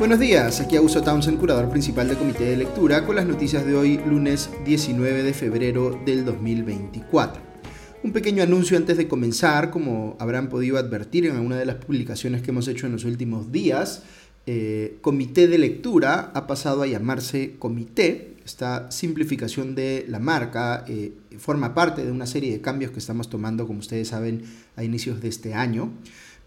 Buenos 0.00 0.18
días, 0.18 0.62
aquí 0.62 0.76
Augusto 0.76 1.02
Townsend, 1.02 1.38
curador 1.38 1.68
principal 1.68 2.08
del 2.08 2.16
Comité 2.16 2.44
de 2.44 2.56
Lectura, 2.56 3.04
con 3.04 3.16
las 3.16 3.26
noticias 3.26 3.66
de 3.66 3.76
hoy, 3.76 3.98
lunes 3.98 4.48
19 4.64 5.22
de 5.22 5.34
febrero 5.34 6.00
del 6.06 6.24
2024. 6.24 7.42
Un 8.02 8.10
pequeño 8.10 8.42
anuncio 8.42 8.78
antes 8.78 8.96
de 8.96 9.06
comenzar, 9.06 9.70
como 9.70 10.16
habrán 10.18 10.48
podido 10.48 10.78
advertir 10.78 11.26
en 11.26 11.36
alguna 11.36 11.58
de 11.58 11.66
las 11.66 11.76
publicaciones 11.76 12.40
que 12.40 12.50
hemos 12.50 12.66
hecho 12.66 12.86
en 12.86 12.92
los 12.92 13.04
últimos 13.04 13.52
días, 13.52 14.04
eh, 14.46 14.96
Comité 15.02 15.48
de 15.48 15.58
Lectura 15.58 16.32
ha 16.32 16.46
pasado 16.46 16.80
a 16.80 16.86
llamarse 16.86 17.56
Comité. 17.58 18.36
Esta 18.42 18.90
simplificación 18.90 19.74
de 19.74 20.06
la 20.08 20.18
marca 20.18 20.82
eh, 20.88 21.12
forma 21.36 21.74
parte 21.74 22.06
de 22.06 22.10
una 22.10 22.24
serie 22.24 22.52
de 22.52 22.62
cambios 22.62 22.90
que 22.90 23.00
estamos 23.00 23.28
tomando, 23.28 23.66
como 23.66 23.80
ustedes 23.80 24.08
saben, 24.08 24.44
a 24.76 24.82
inicios 24.82 25.20
de 25.20 25.28
este 25.28 25.52
año 25.52 25.90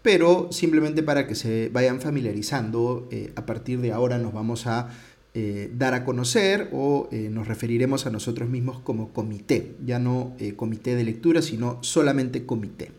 pero 0.04 0.48
simplemente 0.52 1.02
para 1.02 1.26
que 1.26 1.34
se 1.34 1.70
vayan 1.72 1.98
familiarizando, 1.98 3.08
eh, 3.10 3.32
a 3.36 3.46
partir 3.46 3.80
de 3.80 3.90
ahora 3.90 4.18
nos 4.18 4.34
vamos 4.34 4.66
a 4.66 4.90
eh, 5.32 5.72
dar 5.74 5.94
a 5.94 6.04
conocer 6.04 6.68
o 6.72 7.08
eh, 7.10 7.30
nos 7.30 7.48
referiremos 7.48 8.04
a 8.04 8.10
nosotros 8.10 8.50
mismos 8.50 8.78
como 8.80 9.14
comité, 9.14 9.74
ya 9.82 9.98
no 9.98 10.36
comité 10.56 10.94
de 10.94 11.04
lectura, 11.04 11.40
sino 11.40 11.78
solamente 11.80 12.44
comité. 12.44 12.92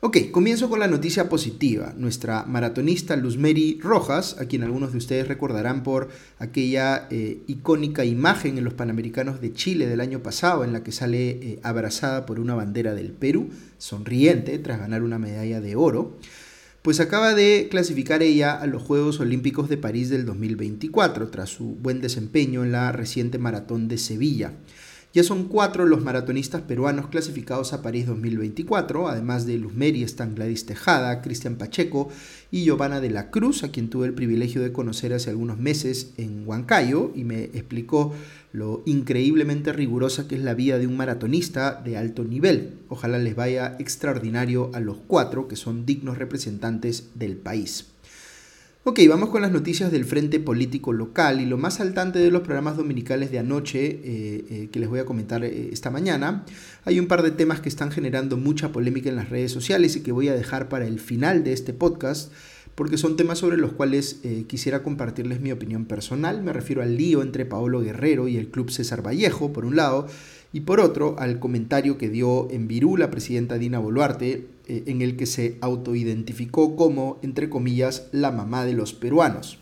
Ok, 0.00 0.30
comienzo 0.30 0.70
con 0.70 0.78
la 0.78 0.86
noticia 0.86 1.28
positiva. 1.28 1.92
Nuestra 1.96 2.44
maratonista 2.44 3.16
Luzmeri 3.16 3.80
Rojas, 3.82 4.36
a 4.38 4.44
quien 4.44 4.62
algunos 4.62 4.92
de 4.92 4.98
ustedes 4.98 5.26
recordarán 5.26 5.82
por 5.82 6.08
aquella 6.38 7.08
icónica 7.48 8.04
imagen 8.04 8.58
en 8.58 8.64
los 8.64 8.74
Panamericanos 8.74 9.40
de 9.40 9.52
Chile 9.52 9.88
del 9.88 10.00
año 10.00 10.22
pasado, 10.22 10.62
en 10.62 10.72
la 10.72 10.84
que 10.84 10.92
sale 10.92 11.58
abrazada 11.64 12.26
por 12.26 12.38
una 12.38 12.54
bandera 12.54 12.94
del 12.94 13.10
Perú, 13.10 13.48
sonriente 13.78 14.56
tras 14.60 14.78
ganar 14.78 15.02
una 15.02 15.18
medalla 15.18 15.60
de 15.60 15.74
oro, 15.74 16.16
pues 16.82 17.00
acaba 17.00 17.34
de 17.34 17.66
clasificar 17.68 18.22
ella 18.22 18.52
a 18.52 18.68
los 18.68 18.84
Juegos 18.84 19.18
Olímpicos 19.18 19.68
de 19.68 19.78
París 19.78 20.10
del 20.10 20.24
2024, 20.26 21.26
tras 21.28 21.50
su 21.50 21.74
buen 21.74 22.00
desempeño 22.00 22.62
en 22.62 22.70
la 22.70 22.92
reciente 22.92 23.38
maratón 23.38 23.88
de 23.88 23.98
Sevilla. 23.98 24.52
Ya 25.18 25.24
son 25.24 25.48
cuatro 25.48 25.84
los 25.84 26.04
maratonistas 26.04 26.62
peruanos 26.62 27.08
clasificados 27.08 27.72
a 27.72 27.82
París 27.82 28.06
2024, 28.06 29.08
además 29.08 29.46
de 29.46 29.58
Luzmeri 29.58 30.04
están 30.04 30.36
Gladys 30.36 30.64
Tejada, 30.64 31.22
Cristian 31.22 31.56
Pacheco 31.56 32.08
y 32.52 32.62
Giovanna 32.62 33.00
de 33.00 33.10
la 33.10 33.28
Cruz, 33.32 33.64
a 33.64 33.72
quien 33.72 33.90
tuve 33.90 34.06
el 34.06 34.14
privilegio 34.14 34.62
de 34.62 34.70
conocer 34.70 35.12
hace 35.12 35.30
algunos 35.30 35.58
meses 35.58 36.12
en 36.18 36.46
Huancayo 36.46 37.10
y 37.16 37.24
me 37.24 37.42
explicó 37.46 38.14
lo 38.52 38.84
increíblemente 38.86 39.72
rigurosa 39.72 40.28
que 40.28 40.36
es 40.36 40.42
la 40.42 40.54
vida 40.54 40.78
de 40.78 40.86
un 40.86 40.96
maratonista 40.96 41.82
de 41.84 41.96
alto 41.96 42.22
nivel. 42.22 42.74
Ojalá 42.88 43.18
les 43.18 43.34
vaya 43.34 43.74
extraordinario 43.80 44.70
a 44.72 44.78
los 44.78 44.98
cuatro 45.08 45.48
que 45.48 45.56
son 45.56 45.84
dignos 45.84 46.18
representantes 46.18 47.08
del 47.16 47.36
país. 47.36 47.88
Ok, 48.90 49.00
vamos 49.06 49.28
con 49.28 49.42
las 49.42 49.52
noticias 49.52 49.92
del 49.92 50.06
frente 50.06 50.40
político 50.40 50.94
local 50.94 51.42
y 51.42 51.44
lo 51.44 51.58
más 51.58 51.74
saltante 51.74 52.20
de 52.20 52.30
los 52.30 52.40
programas 52.40 52.78
dominicales 52.78 53.30
de 53.30 53.38
anoche 53.38 53.84
eh, 53.84 54.00
eh, 54.02 54.68
que 54.72 54.78
les 54.78 54.88
voy 54.88 54.98
a 54.98 55.04
comentar 55.04 55.44
eh, 55.44 55.68
esta 55.70 55.90
mañana. 55.90 56.46
Hay 56.86 56.98
un 56.98 57.06
par 57.06 57.22
de 57.22 57.30
temas 57.30 57.60
que 57.60 57.68
están 57.68 57.90
generando 57.90 58.38
mucha 58.38 58.72
polémica 58.72 59.10
en 59.10 59.16
las 59.16 59.28
redes 59.28 59.52
sociales 59.52 59.94
y 59.96 60.00
que 60.00 60.10
voy 60.10 60.28
a 60.28 60.34
dejar 60.34 60.70
para 60.70 60.86
el 60.86 61.00
final 61.00 61.44
de 61.44 61.52
este 61.52 61.74
podcast 61.74 62.32
porque 62.74 62.96
son 62.96 63.18
temas 63.18 63.38
sobre 63.38 63.58
los 63.58 63.72
cuales 63.72 64.20
quisiera 64.46 64.84
compartirles 64.84 65.40
mi 65.40 65.50
opinión 65.50 65.84
personal. 65.84 66.42
Me 66.42 66.52
refiero 66.52 66.80
al 66.80 66.96
lío 66.96 67.22
entre 67.22 67.44
Paolo 67.44 67.80
Guerrero 67.80 68.28
y 68.28 68.36
el 68.36 68.48
Club 68.48 68.70
César 68.70 69.04
Vallejo, 69.04 69.52
por 69.52 69.64
un 69.64 69.74
lado, 69.74 70.06
y 70.52 70.60
por 70.60 70.80
otro 70.80 71.16
al 71.18 71.38
comentario 71.38 71.98
que 71.98 72.08
dio 72.08 72.50
en 72.50 72.68
Virú 72.68 72.96
la 72.96 73.10
presidenta 73.10 73.58
Dina 73.58 73.78
Boluarte, 73.78 74.46
eh, 74.66 74.84
en 74.86 75.02
el 75.02 75.16
que 75.16 75.26
se 75.26 75.58
autoidentificó 75.60 76.76
como, 76.76 77.18
entre 77.22 77.48
comillas, 77.48 78.08
la 78.12 78.30
mamá 78.30 78.64
de 78.64 78.72
los 78.72 78.94
peruanos. 78.94 79.58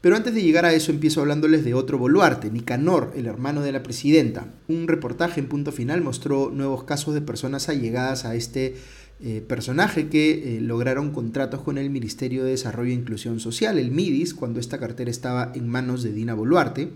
Pero 0.00 0.16
antes 0.16 0.34
de 0.34 0.42
llegar 0.42 0.64
a 0.64 0.74
eso 0.74 0.90
empiezo 0.90 1.20
hablándoles 1.20 1.64
de 1.64 1.74
otro 1.74 1.96
Boluarte, 1.96 2.50
Nicanor, 2.50 3.12
el 3.14 3.26
hermano 3.26 3.62
de 3.62 3.70
la 3.70 3.84
presidenta. 3.84 4.52
Un 4.66 4.88
reportaje 4.88 5.38
en 5.38 5.46
punto 5.46 5.70
final 5.70 6.00
mostró 6.00 6.50
nuevos 6.50 6.82
casos 6.82 7.14
de 7.14 7.20
personas 7.20 7.68
allegadas 7.68 8.24
a 8.24 8.34
este 8.34 8.74
eh, 9.20 9.40
personaje 9.46 10.08
que 10.08 10.56
eh, 10.56 10.60
lograron 10.60 11.12
contratos 11.12 11.60
con 11.60 11.78
el 11.78 11.88
Ministerio 11.90 12.42
de 12.42 12.50
Desarrollo 12.50 12.90
e 12.90 12.94
Inclusión 12.94 13.38
Social, 13.38 13.78
el 13.78 13.92
MIDIS, 13.92 14.34
cuando 14.34 14.58
esta 14.58 14.78
cartera 14.78 15.08
estaba 15.08 15.52
en 15.54 15.68
manos 15.68 16.02
de 16.02 16.12
Dina 16.12 16.34
Boluarte. 16.34 16.90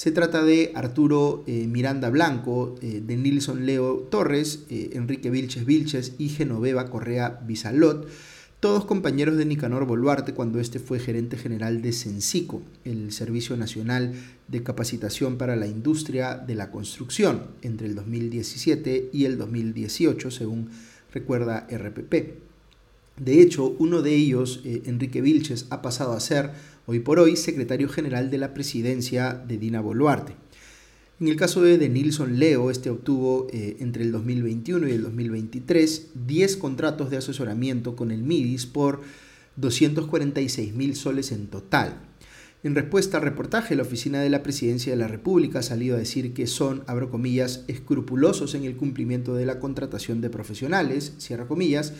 Se 0.00 0.12
trata 0.12 0.42
de 0.42 0.72
Arturo 0.74 1.44
eh, 1.46 1.66
Miranda 1.66 2.08
Blanco, 2.08 2.74
eh, 2.80 3.02
de 3.06 3.18
Nilson 3.18 3.66
Leo 3.66 3.98
Torres, 4.10 4.60
eh, 4.70 4.92
Enrique 4.94 5.28
Vilches 5.28 5.66
Vilches 5.66 6.14
y 6.16 6.30
Genoveva 6.30 6.88
Correa 6.88 7.42
Bizalot, 7.46 8.08
todos 8.60 8.86
compañeros 8.86 9.36
de 9.36 9.44
Nicanor 9.44 9.84
Boluarte 9.84 10.32
cuando 10.32 10.58
este 10.58 10.78
fue 10.78 11.00
gerente 11.00 11.36
general 11.36 11.82
de 11.82 11.92
Sensico, 11.92 12.62
el 12.86 13.12
Servicio 13.12 13.58
Nacional 13.58 14.14
de 14.48 14.62
Capacitación 14.62 15.36
para 15.36 15.54
la 15.54 15.66
Industria 15.66 16.38
de 16.38 16.54
la 16.54 16.70
Construcción, 16.70 17.42
entre 17.60 17.86
el 17.86 17.94
2017 17.94 19.10
y 19.12 19.26
el 19.26 19.36
2018, 19.36 20.30
según 20.30 20.70
recuerda 21.12 21.66
RPP. 21.70 22.14
De 23.18 23.42
hecho, 23.42 23.76
uno 23.78 24.00
de 24.00 24.14
ellos, 24.14 24.62
Enrique 24.64 25.20
Vilches, 25.20 25.66
ha 25.68 25.82
pasado 25.82 26.14
a 26.14 26.20
ser 26.20 26.52
hoy 26.90 26.98
por 26.98 27.20
hoy 27.20 27.36
secretario 27.36 27.88
general 27.88 28.32
de 28.32 28.38
la 28.38 28.52
presidencia 28.52 29.34
de 29.34 29.58
Dina 29.58 29.80
Boluarte. 29.80 30.34
En 31.20 31.28
el 31.28 31.36
caso 31.36 31.62
de 31.62 31.78
Denilson 31.78 32.40
Leo, 32.40 32.68
este 32.68 32.90
obtuvo 32.90 33.46
eh, 33.52 33.76
entre 33.78 34.02
el 34.02 34.10
2021 34.10 34.88
y 34.88 34.90
el 34.90 35.02
2023 35.04 36.08
10 36.26 36.56
contratos 36.56 37.08
de 37.08 37.18
asesoramiento 37.18 37.94
con 37.94 38.10
el 38.10 38.24
MIDIS 38.24 38.66
por 38.66 39.02
246 39.54 40.74
mil 40.74 40.96
soles 40.96 41.30
en 41.30 41.46
total. 41.46 42.00
En 42.64 42.74
respuesta 42.74 43.18
al 43.18 43.22
reportaje, 43.22 43.76
la 43.76 43.82
Oficina 43.82 44.20
de 44.20 44.30
la 44.30 44.42
Presidencia 44.42 44.90
de 44.90 44.98
la 44.98 45.06
República 45.06 45.60
ha 45.60 45.62
salido 45.62 45.94
a 45.94 46.00
decir 46.00 46.34
que 46.34 46.48
son, 46.48 46.82
abro 46.88 47.08
comillas, 47.08 47.62
escrupulosos 47.68 48.56
en 48.56 48.64
el 48.64 48.74
cumplimiento 48.74 49.36
de 49.36 49.46
la 49.46 49.60
contratación 49.60 50.20
de 50.20 50.30
profesionales, 50.30 51.12
cierra 51.18 51.46
comillas, 51.46 51.92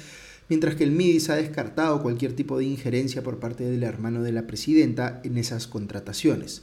mientras 0.51 0.75
que 0.75 0.85
el 0.85 0.91
MIDIS 0.91 1.31
ha 1.31 1.37
descartado 1.37 2.03
cualquier 2.03 2.35
tipo 2.35 2.59
de 2.59 2.65
injerencia 2.65 3.23
por 3.23 3.39
parte 3.39 3.65
del 3.65 3.85
hermano 3.85 4.23
de 4.23 4.33
la 4.33 4.47
presidenta 4.47 5.23
en 5.25 5.39
esas 5.39 5.67
contrataciones. 5.67 6.63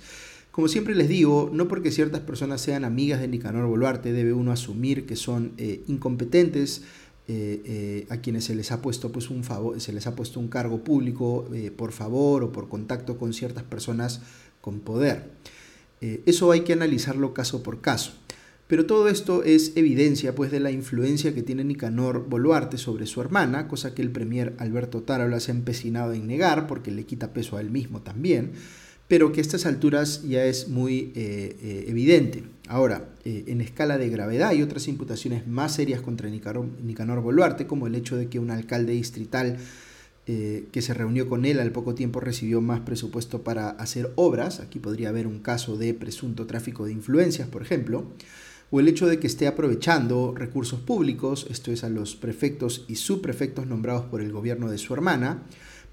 Como 0.51 0.67
siempre 0.67 0.93
les 0.93 1.07
digo, 1.07 1.49
no 1.53 1.67
porque 1.67 1.91
ciertas 1.91 2.21
personas 2.21 2.61
sean 2.61 2.83
amigas 2.83 3.21
de 3.21 3.27
Nicanor 3.29 3.65
Boluarte 3.67 4.11
debe 4.11 4.33
uno 4.33 4.51
asumir 4.51 5.05
que 5.05 5.15
son 5.15 5.53
eh, 5.57 5.83
incompetentes, 5.87 6.83
eh, 7.29 7.61
eh, 7.65 8.07
a 8.09 8.17
quienes 8.17 8.45
se 8.45 8.55
les 8.55 8.71
ha 8.71 8.81
puesto 8.81 9.11
pues 9.11 9.29
un 9.29 9.43
favor, 9.43 9.79
se 9.79 9.93
les 9.93 10.05
ha 10.07 10.15
puesto 10.15 10.39
un 10.39 10.47
cargo 10.47 10.83
público 10.83 11.45
por 11.75 11.91
favor 11.91 12.43
o 12.43 12.51
por 12.51 12.69
contacto 12.69 13.17
con 13.17 13.33
ciertas 13.33 13.63
personas 13.63 14.21
con 14.61 14.79
poder. 14.79 15.31
eso 15.99 16.51
hay 16.51 16.61
que 16.61 16.73
analizarlo 16.73 17.33
caso 17.33 17.63
por 17.63 17.81
caso. 17.81 18.13
Pero 18.67 18.85
todo 18.85 19.07
esto 19.07 19.44
es 19.44 19.72
evidencia 19.75 20.35
pues 20.35 20.51
de 20.51 20.59
la 20.59 20.72
influencia 20.72 21.33
que 21.33 21.41
tiene 21.41 21.63
Nicanor 21.63 22.28
Boluarte 22.28 22.78
sobre 22.78 23.05
su 23.05 23.22
hermana, 23.22 23.67
cosa 23.67 23.95
que 23.95 24.01
el 24.01 24.11
premier 24.11 24.53
Alberto 24.57 25.03
Tarola 25.03 25.39
se 25.39 25.51
ha 25.51 25.55
empecinado 25.55 26.13
en 26.13 26.28
negar 26.28 26.67
porque 26.67 26.91
le 26.91 27.05
quita 27.05 27.31
peso 27.31 27.55
a 27.55 27.61
él 27.61 27.72
mismo 27.72 28.01
también, 28.01 28.51
pero 29.07 29.31
que 29.31 29.39
a 29.39 29.41
estas 29.41 29.66
alturas 29.66 30.23
ya 30.28 30.44
es 30.44 30.67
muy 30.67 31.13
eh, 31.16 31.55
eh, 31.61 31.85
evidente. 31.88 32.44
Ahora, 32.67 33.07
eh, 33.23 33.45
en 33.47 33.61
escala 33.61 33.97
de 33.97 34.09
gravedad 34.09 34.50
hay 34.50 34.61
otras 34.61 34.89
imputaciones 34.89 35.47
más 35.47 35.73
serias 35.75 36.01
contra 36.01 36.29
Nicanor, 36.29 37.22
Boluarte, 37.22 37.67
como 37.67 37.88
el 37.88 37.95
hecho 37.95 38.17
de 38.17 38.28
que 38.28 38.39
un 38.39 38.51
alcalde 38.51 38.94
distrital 38.94 39.57
que 40.25 40.81
se 40.81 40.94
reunió 40.94 41.29
con 41.29 41.45
él 41.45 41.57
al 41.57 41.72
poco 41.72 41.95
tiempo 41.95 42.19
recibió 42.19 42.59
más 42.59 42.81
presupuesto 42.81 43.44
para 43.44 43.69
hacer 43.69 44.11
obras, 44.16 44.59
aquí 44.59 44.78
podría 44.78 45.07
haber 45.07 45.25
un 45.25 45.39
caso 45.39 45.78
de 45.78 45.94
presunto 45.94 46.45
tráfico 46.45 46.85
de 46.85 46.91
influencias, 46.91 47.47
por 47.47 47.61
ejemplo, 47.61 48.03
o 48.69 48.79
el 48.79 48.87
hecho 48.87 49.08
de 49.08 49.19
que 49.19 49.28
esté 49.28 49.47
aprovechando 49.47 50.34
recursos 50.35 50.79
públicos, 50.79 51.47
esto 51.49 51.72
es 51.72 51.84
a 51.84 51.90
los 51.90 52.16
prefectos 52.16 52.85
y 52.87 52.96
subprefectos 52.96 53.67
nombrados 53.67 54.05
por 54.05 54.22
el 54.22 54.31
gobierno 54.31 54.69
de 54.69 54.78
su 54.78 54.93
hermana, 54.93 55.43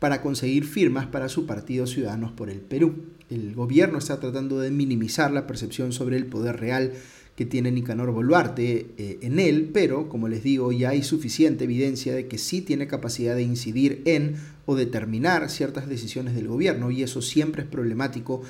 para 0.00 0.20
conseguir 0.20 0.64
firmas 0.64 1.06
para 1.06 1.28
su 1.28 1.46
partido 1.46 1.86
Ciudadanos 1.86 2.32
por 2.32 2.50
el 2.50 2.60
Perú. 2.60 2.94
El 3.30 3.54
gobierno 3.54 3.98
está 3.98 4.20
tratando 4.20 4.58
de 4.58 4.70
minimizar 4.70 5.30
la 5.30 5.46
percepción 5.46 5.92
sobre 5.92 6.16
el 6.16 6.26
poder 6.26 6.58
real 6.58 6.92
que 7.36 7.46
tiene 7.46 7.72
Nicanor 7.72 8.12
Boluarte 8.12 8.86
eh, 8.96 9.18
en 9.22 9.40
él, 9.40 9.70
pero 9.72 10.08
como 10.08 10.28
les 10.28 10.42
digo, 10.42 10.70
ya 10.72 10.90
hay 10.90 11.02
suficiente 11.02 11.64
evidencia 11.64 12.14
de 12.14 12.28
que 12.28 12.38
sí 12.38 12.60
tiene 12.60 12.86
capacidad 12.86 13.34
de 13.34 13.42
incidir 13.42 14.02
en 14.04 14.36
o 14.66 14.76
determinar 14.76 15.50
ciertas 15.50 15.88
decisiones 15.88 16.34
del 16.34 16.48
gobierno 16.48 16.90
y 16.90 17.02
eso 17.02 17.22
siempre 17.22 17.62
es 17.62 17.68
problemático 17.68 18.42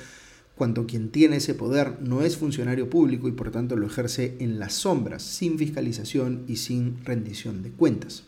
cuando 0.55 0.87
quien 0.87 1.09
tiene 1.09 1.37
ese 1.37 1.53
poder 1.53 1.99
no 2.01 2.21
es 2.21 2.37
funcionario 2.37 2.89
público 2.89 3.27
y 3.27 3.33
por 3.33 3.51
tanto 3.51 3.75
lo 3.75 3.87
ejerce 3.87 4.37
en 4.39 4.59
las 4.59 4.73
sombras, 4.73 5.21
sin 5.21 5.57
fiscalización 5.57 6.43
y 6.47 6.57
sin 6.57 7.03
rendición 7.03 7.61
de 7.61 7.71
cuentas. 7.71 8.23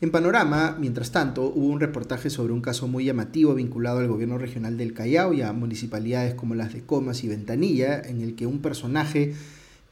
En 0.00 0.12
Panorama, 0.12 0.76
mientras 0.78 1.10
tanto, 1.10 1.46
hubo 1.46 1.66
un 1.66 1.80
reportaje 1.80 2.30
sobre 2.30 2.52
un 2.52 2.60
caso 2.60 2.86
muy 2.86 3.04
llamativo 3.04 3.54
vinculado 3.54 3.98
al 3.98 4.06
gobierno 4.06 4.38
regional 4.38 4.76
del 4.76 4.92
Callao 4.92 5.32
y 5.32 5.42
a 5.42 5.52
municipalidades 5.52 6.34
como 6.34 6.54
las 6.54 6.72
de 6.72 6.82
Comas 6.82 7.24
y 7.24 7.28
Ventanilla, 7.28 8.00
en 8.00 8.20
el 8.20 8.36
que 8.36 8.46
un 8.46 8.60
personaje 8.60 9.34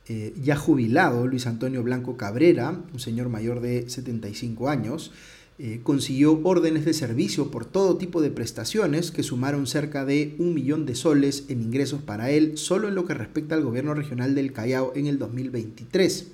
eh, 0.08 0.32
ya 0.40 0.54
jubilado, 0.54 1.26
Luis 1.26 1.48
Antonio 1.48 1.82
Blanco 1.82 2.16
Cabrera, 2.16 2.80
un 2.92 3.00
señor 3.00 3.28
mayor 3.28 3.60
de 3.60 3.90
75 3.90 4.68
años, 4.68 5.10
eh, 5.58 5.80
consiguió 5.82 6.40
órdenes 6.44 6.84
de 6.84 6.92
servicio 6.92 7.50
por 7.50 7.64
todo 7.64 7.96
tipo 7.96 8.20
de 8.20 8.30
prestaciones 8.30 9.10
que 9.10 9.22
sumaron 9.22 9.66
cerca 9.66 10.04
de 10.04 10.34
un 10.38 10.52
millón 10.52 10.84
de 10.84 10.94
soles 10.94 11.44
en 11.48 11.62
ingresos 11.62 12.02
para 12.02 12.30
él 12.30 12.58
solo 12.58 12.88
en 12.88 12.94
lo 12.94 13.06
que 13.06 13.14
respecta 13.14 13.54
al 13.54 13.64
gobierno 13.64 13.94
regional 13.94 14.34
del 14.34 14.52
Callao 14.52 14.92
en 14.94 15.06
el 15.06 15.18
2023. 15.18 16.26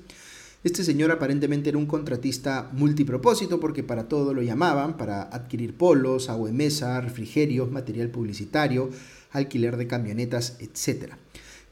Este 0.64 0.82
señor 0.82 1.12
aparentemente 1.12 1.68
era 1.68 1.78
un 1.78 1.86
contratista 1.86 2.68
multipropósito 2.72 3.60
porque 3.60 3.84
para 3.84 4.08
todo 4.08 4.34
lo 4.34 4.42
llamaban, 4.42 4.96
para 4.96 5.22
adquirir 5.22 5.76
polos, 5.76 6.28
agua 6.28 6.48
de 6.48 6.54
mesa, 6.54 7.00
refrigerios, 7.00 7.70
material 7.70 8.10
publicitario, 8.10 8.90
alquiler 9.30 9.76
de 9.76 9.86
camionetas, 9.86 10.56
etc. 10.60 11.14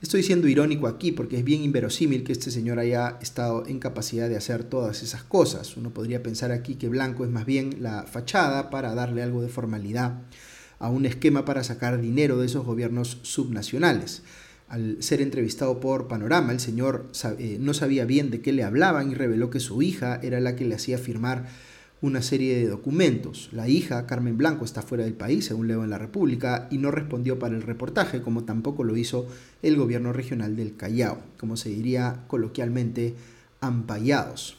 Estoy 0.03 0.23
siendo 0.23 0.49
irónico 0.49 0.87
aquí 0.87 1.13
porque 1.13 1.37
es 1.37 1.45
bien 1.45 1.63
inverosímil 1.63 2.25
que 2.25 2.33
este 2.33 2.51
señor 2.51 2.79
haya 2.79 3.19
estado 3.21 3.67
en 3.67 3.79
capacidad 3.79 4.31
de 4.31 4.37
hacer 4.37 4.65
todas 4.65 5.03
esas 5.03 5.23
cosas. 5.23 5.77
Uno 5.77 5.91
podría 5.91 6.23
pensar 6.23 6.53
aquí 6.53 6.77
que 6.77 6.89
blanco 6.89 7.27
es 7.27 7.31
más 7.31 7.45
bien 7.45 7.77
la 7.81 8.05
fachada 8.05 8.71
para 8.71 8.95
darle 8.95 9.23
algo 9.23 9.43
de 9.43 9.49
formalidad 9.49 10.23
a 10.79 10.89
un 10.89 11.05
esquema 11.05 11.45
para 11.45 11.65
sacar 11.65 12.01
dinero 12.01 12.39
de 12.39 12.47
esos 12.47 12.65
gobiernos 12.65 13.19
subnacionales. 13.23 14.23
Al 14.69 15.03
ser 15.03 15.21
entrevistado 15.21 15.81
por 15.81 16.09
Panorama, 16.09 16.53
el 16.53 16.61
señor 16.61 17.11
eh, 17.39 17.59
no 17.61 17.75
sabía 17.75 18.07
bien 18.07 18.31
de 18.31 18.41
qué 18.41 18.53
le 18.53 18.65
hablaban 18.65 19.11
y 19.11 19.15
reveló 19.15 19.51
que 19.51 19.61
su 19.61 19.83
hija 19.83 20.19
era 20.23 20.41
la 20.41 20.57
que 20.57 20.65
le 20.65 20.77
hacía 20.77 20.97
firmar 20.97 21.47
una 22.03 22.23
serie 22.23 22.57
de 22.57 22.67
documentos. 22.67 23.51
La 23.53 23.69
hija, 23.69 24.07
Carmen 24.07 24.39
Blanco, 24.39 24.65
está 24.65 24.83
fuera 24.83 25.05
del 25.05 25.15
país, 25.15 25.45
según 25.45 25.69
leo 25.69 25.85
en 25.85 25.91
la 25.91 25.99
República, 25.99 26.69
y 26.71 26.79
no 26.79 26.91
respondió 26.91 27.39
para 27.39 27.55
el 27.55 27.63
reportaje, 27.63 28.23
como 28.23 28.45
tampoco 28.45 28.85
lo 28.85 28.97
hizo 28.97 29.27
el 29.63 29.77
gobierno 29.77 30.13
regional 30.13 30.57
del 30.57 30.77
Callao, 30.77 31.19
como 31.39 31.57
se 31.57 31.69
diría 31.69 32.25
coloquialmente, 32.27 33.15
ampallados. 33.61 34.57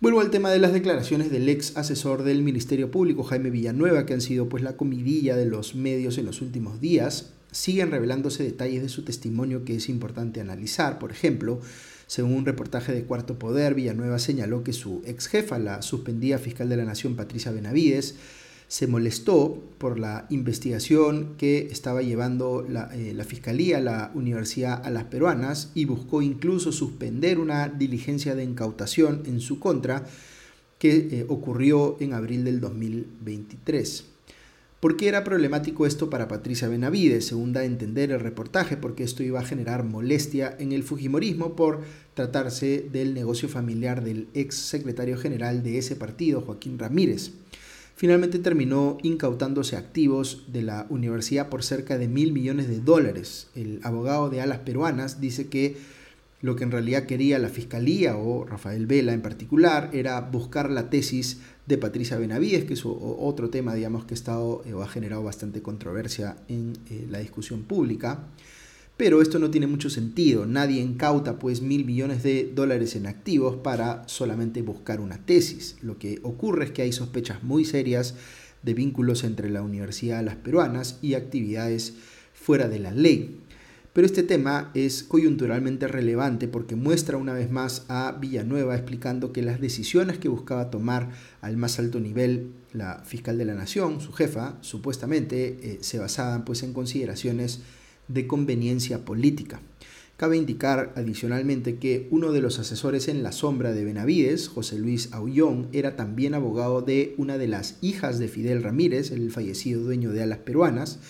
Vuelvo 0.00 0.20
al 0.20 0.30
tema 0.30 0.52
de 0.52 0.60
las 0.60 0.72
declaraciones 0.72 1.28
del 1.28 1.48
ex 1.48 1.76
asesor 1.76 2.22
del 2.22 2.44
Ministerio 2.44 2.88
Público, 2.88 3.24
Jaime 3.24 3.50
Villanueva, 3.50 4.06
que 4.06 4.14
han 4.14 4.20
sido 4.20 4.48
pues 4.48 4.62
la 4.62 4.76
comidilla 4.76 5.36
de 5.36 5.46
los 5.46 5.74
medios 5.74 6.18
en 6.18 6.26
los 6.26 6.40
últimos 6.40 6.80
días. 6.80 7.32
Siguen 7.50 7.90
revelándose 7.90 8.44
detalles 8.44 8.82
de 8.82 8.90
su 8.90 9.02
testimonio 9.02 9.64
que 9.64 9.74
es 9.74 9.88
importante 9.88 10.40
analizar. 10.40 11.00
Por 11.00 11.10
ejemplo, 11.10 11.60
según 12.08 12.32
un 12.32 12.46
reportaje 12.46 12.92
de 12.92 13.04
Cuarto 13.04 13.38
Poder, 13.38 13.74
Villanueva 13.74 14.18
señaló 14.18 14.64
que 14.64 14.72
su 14.72 15.02
ex 15.04 15.26
jefa, 15.26 15.58
la 15.58 15.82
suspendida 15.82 16.38
fiscal 16.38 16.70
de 16.70 16.78
la 16.78 16.86
Nación 16.86 17.16
Patricia 17.16 17.52
Benavides, 17.52 18.14
se 18.66 18.86
molestó 18.86 19.62
por 19.76 19.98
la 19.98 20.26
investigación 20.30 21.34
que 21.36 21.68
estaba 21.70 22.00
llevando 22.00 22.64
la, 22.66 22.88
eh, 22.94 23.14
Fiscalía 23.24 23.76
a 23.76 23.82
la 23.82 24.10
Universidad 24.14 24.84
a 24.86 24.90
las 24.90 25.04
Peruanas 25.04 25.70
y 25.74 25.84
buscó 25.84 26.22
incluso 26.22 26.72
suspender 26.72 27.38
una 27.38 27.68
diligencia 27.68 28.34
de 28.34 28.44
incautación 28.44 29.22
en 29.26 29.40
su 29.40 29.60
contra 29.60 30.06
que 30.78 31.08
eh, 31.10 31.26
ocurrió 31.28 31.98
en 32.00 32.14
abril 32.14 32.42
del 32.42 32.58
2023. 32.60 34.04
¿Por 34.80 34.96
qué 34.96 35.08
era 35.08 35.24
problemático 35.24 35.86
esto 35.86 36.08
para 36.08 36.28
Patricia 36.28 36.68
Benavides? 36.68 37.26
Según 37.26 37.52
da 37.52 37.62
a 37.62 37.64
entender 37.64 38.12
el 38.12 38.20
reportaje, 38.20 38.76
porque 38.76 39.02
esto 39.02 39.24
iba 39.24 39.40
a 39.40 39.44
generar 39.44 39.82
molestia 39.82 40.54
en 40.60 40.70
el 40.70 40.84
Fujimorismo 40.84 41.56
por 41.56 41.80
tratarse 42.14 42.88
del 42.92 43.12
negocio 43.12 43.48
familiar 43.48 44.04
del 44.04 44.28
ex 44.34 44.54
secretario 44.54 45.16
general 45.16 45.64
de 45.64 45.78
ese 45.78 45.96
partido, 45.96 46.42
Joaquín 46.42 46.78
Ramírez. 46.78 47.32
Finalmente 47.96 48.38
terminó 48.38 48.98
incautándose 49.02 49.76
activos 49.76 50.44
de 50.46 50.62
la 50.62 50.86
universidad 50.90 51.48
por 51.48 51.64
cerca 51.64 51.98
de 51.98 52.06
mil 52.06 52.32
millones 52.32 52.68
de 52.68 52.78
dólares. 52.78 53.48
El 53.56 53.80
abogado 53.82 54.30
de 54.30 54.42
alas 54.42 54.60
peruanas 54.60 55.20
dice 55.20 55.48
que 55.48 55.76
lo 56.40 56.54
que 56.54 56.64
en 56.64 56.70
realidad 56.70 57.06
quería 57.06 57.38
la 57.38 57.48
Fiscalía 57.48 58.16
o 58.16 58.44
Rafael 58.44 58.86
Vela 58.86 59.12
en 59.12 59.22
particular 59.22 59.90
era 59.92 60.20
buscar 60.20 60.70
la 60.70 60.88
tesis 60.88 61.40
de 61.66 61.78
Patricia 61.78 62.16
Benavides, 62.16 62.64
que 62.64 62.74
es 62.74 62.82
otro 62.84 63.50
tema, 63.50 63.74
digamos, 63.74 64.04
que 64.04 64.14
ha, 64.14 64.16
estado, 64.16 64.62
o 64.72 64.82
ha 64.82 64.88
generado 64.88 65.22
bastante 65.22 65.62
controversia 65.62 66.36
en 66.48 66.74
eh, 66.90 67.06
la 67.10 67.18
discusión 67.18 67.64
pública. 67.64 68.28
Pero 68.96 69.20
esto 69.20 69.38
no 69.38 69.50
tiene 69.50 69.66
mucho 69.66 69.90
sentido. 69.90 70.46
Nadie 70.46 70.80
incauta 70.80 71.38
pues 71.38 71.60
mil 71.60 71.84
millones 71.84 72.22
de 72.22 72.50
dólares 72.52 72.96
en 72.96 73.06
activos 73.06 73.56
para 73.56 74.06
solamente 74.08 74.62
buscar 74.62 75.00
una 75.00 75.24
tesis. 75.24 75.76
Lo 75.82 75.98
que 75.98 76.18
ocurre 76.22 76.64
es 76.64 76.70
que 76.72 76.82
hay 76.82 76.92
sospechas 76.92 77.42
muy 77.44 77.64
serias 77.64 78.14
de 78.62 78.74
vínculos 78.74 79.22
entre 79.22 79.50
la 79.50 79.62
Universidad 79.62 80.18
de 80.18 80.24
las 80.24 80.36
Peruanas 80.36 80.98
y 81.00 81.14
actividades 81.14 81.94
fuera 82.32 82.68
de 82.68 82.78
la 82.78 82.90
ley. 82.90 83.40
Pero 83.98 84.06
este 84.06 84.22
tema 84.22 84.70
es 84.74 85.02
coyunturalmente 85.02 85.88
relevante 85.88 86.46
porque 86.46 86.76
muestra 86.76 87.16
una 87.16 87.32
vez 87.32 87.50
más 87.50 87.84
a 87.88 88.12
Villanueva 88.12 88.76
explicando 88.76 89.32
que 89.32 89.42
las 89.42 89.60
decisiones 89.60 90.18
que 90.18 90.28
buscaba 90.28 90.70
tomar 90.70 91.10
al 91.40 91.56
más 91.56 91.80
alto 91.80 91.98
nivel 91.98 92.52
la 92.72 93.02
fiscal 93.04 93.38
de 93.38 93.44
la 93.44 93.54
nación, 93.54 94.00
su 94.00 94.12
jefa, 94.12 94.56
supuestamente 94.60 95.58
eh, 95.60 95.78
se 95.80 95.98
basaban 95.98 96.44
pues 96.44 96.62
en 96.62 96.74
consideraciones 96.74 97.62
de 98.06 98.28
conveniencia 98.28 99.04
política. 99.04 99.60
Cabe 100.16 100.36
indicar 100.36 100.92
adicionalmente 100.94 101.78
que 101.78 102.06
uno 102.12 102.30
de 102.30 102.40
los 102.40 102.60
asesores 102.60 103.08
en 103.08 103.24
la 103.24 103.32
sombra 103.32 103.72
de 103.72 103.84
Benavides, 103.84 104.46
José 104.46 104.78
Luis 104.78 105.12
Aullón, 105.12 105.70
era 105.72 105.96
también 105.96 106.34
abogado 106.34 106.82
de 106.82 107.16
una 107.18 107.36
de 107.36 107.48
las 107.48 107.78
hijas 107.80 108.20
de 108.20 108.28
Fidel 108.28 108.62
Ramírez, 108.62 109.10
el 109.10 109.32
fallecido 109.32 109.82
dueño 109.82 110.12
de 110.12 110.22
Alas 110.22 110.38
Peruanas, 110.38 111.00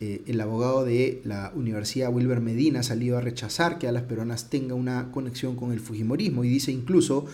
eh, 0.00 0.22
el 0.26 0.40
abogado 0.40 0.84
de 0.84 1.20
la 1.24 1.52
Universidad 1.54 2.12
Wilber 2.12 2.40
Medina 2.40 2.80
ha 2.80 2.82
salido 2.82 3.18
a 3.18 3.20
rechazar 3.20 3.78
que 3.78 3.86
Alas 3.86 4.04
Peruanas 4.04 4.48
tenga 4.48 4.74
una 4.74 5.12
conexión 5.12 5.56
con 5.56 5.72
el 5.72 5.80
Fujimorismo 5.80 6.42
y 6.42 6.48
dice 6.48 6.72
incluso 6.72 7.26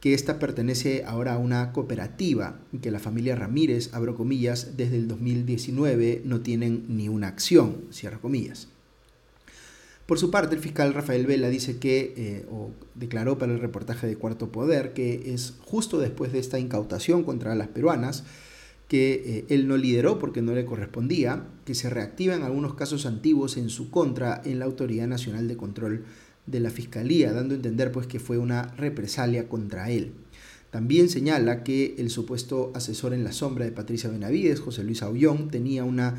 que 0.00 0.12
esta 0.14 0.38
pertenece 0.38 1.04
ahora 1.06 1.34
a 1.34 1.38
una 1.38 1.72
cooperativa 1.72 2.60
y 2.72 2.78
que 2.78 2.90
la 2.90 2.98
familia 2.98 3.36
Ramírez, 3.36 3.90
abro 3.92 4.14
comillas, 4.14 4.76
desde 4.76 4.96
el 4.96 5.08
2019 5.08 6.22
no 6.24 6.40
tienen 6.40 6.84
ni 6.88 7.08
una 7.08 7.28
acción, 7.28 7.84
cierro 7.92 8.20
comillas. 8.20 8.68
Por 10.06 10.18
su 10.18 10.30
parte, 10.30 10.56
el 10.56 10.60
fiscal 10.60 10.92
Rafael 10.92 11.24
Vela 11.24 11.48
dice 11.48 11.78
que, 11.78 12.14
eh, 12.16 12.46
o 12.50 12.72
declaró 12.96 13.38
para 13.38 13.52
el 13.52 13.60
reportaje 13.60 14.06
de 14.06 14.16
Cuarto 14.16 14.50
Poder, 14.50 14.92
que 14.92 15.32
es 15.32 15.54
justo 15.60 15.98
después 15.98 16.32
de 16.32 16.40
esta 16.40 16.58
incautación 16.58 17.22
contra 17.22 17.54
las 17.54 17.68
peruanas, 17.68 18.24
que 18.90 19.22
eh, 19.24 19.44
él 19.54 19.68
no 19.68 19.76
lideró 19.76 20.18
porque 20.18 20.42
no 20.42 20.52
le 20.52 20.64
correspondía, 20.64 21.44
que 21.64 21.76
se 21.76 21.88
reactivan 21.88 22.42
algunos 22.42 22.74
casos 22.74 23.06
antiguos 23.06 23.56
en 23.56 23.70
su 23.70 23.88
contra 23.88 24.42
en 24.44 24.58
la 24.58 24.64
Autoridad 24.64 25.06
Nacional 25.06 25.46
de 25.46 25.56
Control 25.56 26.04
de 26.46 26.58
la 26.58 26.70
Fiscalía, 26.70 27.32
dando 27.32 27.54
a 27.54 27.58
entender 27.58 27.92
pues 27.92 28.08
que 28.08 28.18
fue 28.18 28.36
una 28.36 28.62
represalia 28.76 29.48
contra 29.48 29.92
él. 29.92 30.10
También 30.72 31.08
señala 31.08 31.62
que 31.62 31.94
el 31.98 32.10
supuesto 32.10 32.72
asesor 32.74 33.14
en 33.14 33.22
la 33.22 33.30
sombra 33.30 33.64
de 33.64 33.70
Patricia 33.70 34.10
Benavides, 34.10 34.58
José 34.58 34.82
Luis 34.82 35.04
Aullón, 35.04 35.50
tenía 35.50 35.84
una 35.84 36.16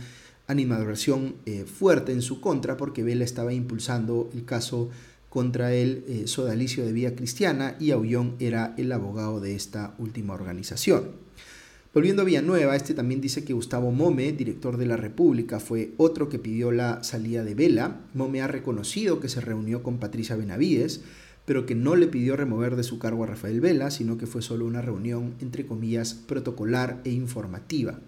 animadversión 0.48 1.36
eh, 1.46 1.66
fuerte 1.66 2.14
en 2.14 2.22
su 2.22 2.40
contra 2.40 2.78
porque 2.78 3.04
Vela 3.04 3.26
estaba 3.26 3.52
impulsando 3.52 4.30
el 4.34 4.46
caso 4.46 4.90
contra 5.30 5.74
el 5.74 6.06
eh, 6.08 6.24
sodalicio 6.26 6.86
de 6.86 6.94
Vía 6.94 7.18
Cristiana 7.18 7.76
y 7.82 7.92
Aullón 7.92 8.36
era 8.40 8.74
el 8.78 8.94
abogado 8.94 9.42
de 9.42 9.56
esta 9.56 9.94
última 9.98 10.36
organización. 10.36 11.20
Volviendo 11.94 12.22
a 12.22 12.26
Villanueva, 12.26 12.78
este 12.78 12.94
también 12.94 13.20
dice 13.20 13.44
que 13.44 13.52
Gustavo 13.52 13.92
Mome, 13.92 14.32
director 14.32 14.78
de 14.78 14.86
la 14.86 14.96
República, 14.96 15.60
fue 15.60 15.92
otro 15.98 16.30
que 16.30 16.40
pidió 16.40 16.72
la 16.72 17.04
salida 17.04 17.44
de 17.44 17.54
Vela. 17.54 18.00
Mome 18.14 18.42
ha 18.42 18.48
reconocido 18.48 19.20
que 19.20 19.28
se 19.28 19.42
reunió 19.42 19.84
con 19.84 19.98
Patricia 19.98 20.38
Benavides, 20.38 21.02
pero 21.44 21.66
que 21.66 21.76
no 21.76 21.98
le 21.98 22.08
pidió 22.08 22.38
remover 22.38 22.78
de 22.78 22.84
su 22.84 22.98
cargo 22.98 23.26
a 23.26 23.28
Rafael 23.28 23.60
Vela, 23.60 23.92
sino 23.92 24.18
que 24.18 24.26
fue 24.26 24.42
solo 24.42 24.66
una 24.66 24.82
reunión, 24.82 25.34
entre 25.42 25.66
comillas, 25.66 26.14
protocolar 26.14 27.02
e 27.04 27.10
informativa. 27.10 28.00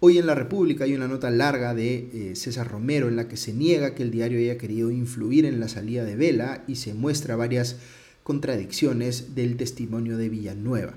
Hoy 0.00 0.16
en 0.16 0.26
la 0.26 0.34
República 0.34 0.84
hay 0.84 0.94
una 0.94 1.06
nota 1.06 1.28
larga 1.28 1.74
de 1.74 2.30
eh, 2.30 2.34
César 2.34 2.70
Romero 2.70 3.08
en 3.08 3.16
la 3.16 3.28
que 3.28 3.36
se 3.36 3.52
niega 3.52 3.94
que 3.94 4.04
el 4.04 4.10
diario 4.10 4.38
haya 4.38 4.56
querido 4.56 4.90
influir 4.90 5.44
en 5.44 5.60
la 5.60 5.68
salida 5.68 6.04
de 6.04 6.16
Vela 6.16 6.64
y 6.66 6.76
se 6.76 6.94
muestra 6.94 7.36
varias 7.36 7.76
contradicciones 8.22 9.34
del 9.34 9.58
testimonio 9.58 10.16
de 10.16 10.30
Villanueva. 10.30 10.94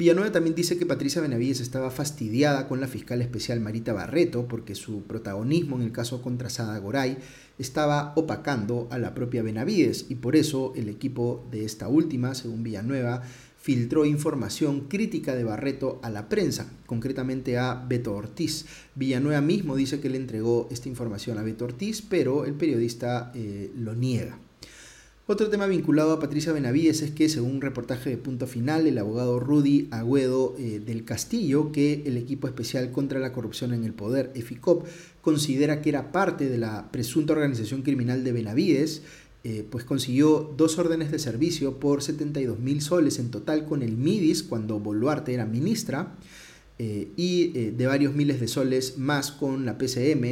Villanueva 0.00 0.32
también 0.32 0.54
dice 0.54 0.78
que 0.78 0.86
Patricia 0.86 1.20
Benavides 1.20 1.60
estaba 1.60 1.90
fastidiada 1.90 2.68
con 2.68 2.80
la 2.80 2.88
fiscal 2.88 3.20
especial 3.20 3.60
Marita 3.60 3.92
Barreto 3.92 4.48
porque 4.48 4.74
su 4.74 5.02
protagonismo 5.02 5.76
en 5.76 5.82
el 5.82 5.92
caso 5.92 6.22
contra 6.22 6.48
Sada 6.48 6.78
Goray 6.78 7.18
estaba 7.58 8.14
opacando 8.16 8.88
a 8.90 8.96
la 8.96 9.12
propia 9.12 9.42
Benavides 9.42 10.06
y 10.08 10.14
por 10.14 10.36
eso 10.36 10.72
el 10.74 10.88
equipo 10.88 11.46
de 11.50 11.66
esta 11.66 11.88
última, 11.88 12.34
según 12.34 12.62
Villanueva, 12.62 13.20
filtró 13.60 14.06
información 14.06 14.88
crítica 14.88 15.34
de 15.34 15.44
Barreto 15.44 16.00
a 16.02 16.08
la 16.08 16.30
prensa, 16.30 16.72
concretamente 16.86 17.58
a 17.58 17.74
Beto 17.74 18.14
Ortiz. 18.14 18.64
Villanueva 18.94 19.42
mismo 19.42 19.76
dice 19.76 20.00
que 20.00 20.08
le 20.08 20.16
entregó 20.16 20.66
esta 20.70 20.88
información 20.88 21.36
a 21.36 21.42
Beto 21.42 21.66
Ortiz, 21.66 22.00
pero 22.00 22.46
el 22.46 22.54
periodista 22.54 23.32
eh, 23.34 23.70
lo 23.76 23.94
niega. 23.94 24.38
Otro 25.30 25.48
tema 25.48 25.68
vinculado 25.68 26.10
a 26.10 26.18
Patricia 26.18 26.52
Benavides 26.52 27.02
es 27.02 27.12
que, 27.12 27.28
según 27.28 27.52
un 27.52 27.60
reportaje 27.60 28.10
de 28.10 28.16
Punto 28.16 28.48
Final, 28.48 28.88
el 28.88 28.98
abogado 28.98 29.38
Rudy 29.38 29.86
Agüedo 29.92 30.56
eh, 30.58 30.80
del 30.84 31.04
Castillo, 31.04 31.70
que 31.70 32.02
el 32.04 32.16
equipo 32.16 32.48
especial 32.48 32.90
contra 32.90 33.20
la 33.20 33.32
corrupción 33.32 33.72
en 33.72 33.84
el 33.84 33.92
poder, 33.92 34.32
EFICOP, 34.34 34.88
considera 35.20 35.82
que 35.82 35.90
era 35.90 36.10
parte 36.10 36.48
de 36.48 36.58
la 36.58 36.90
presunta 36.90 37.32
organización 37.32 37.82
criminal 37.82 38.24
de 38.24 38.32
Benavides, 38.32 39.02
eh, 39.44 39.64
pues 39.70 39.84
consiguió 39.84 40.52
dos 40.56 40.80
órdenes 40.80 41.12
de 41.12 41.20
servicio 41.20 41.78
por 41.78 42.02
72 42.02 42.58
mil 42.58 42.82
soles 42.82 43.20
en 43.20 43.30
total 43.30 43.66
con 43.66 43.84
el 43.84 43.96
MIDIS 43.96 44.42
cuando 44.42 44.80
Boluarte 44.80 45.32
era 45.32 45.46
ministra 45.46 46.16
eh, 46.80 47.12
y 47.16 47.70
de 47.70 47.86
varios 47.86 48.16
miles 48.16 48.40
de 48.40 48.48
soles 48.48 48.98
más 48.98 49.30
con 49.30 49.64
la 49.64 49.78
PCM 49.78 50.24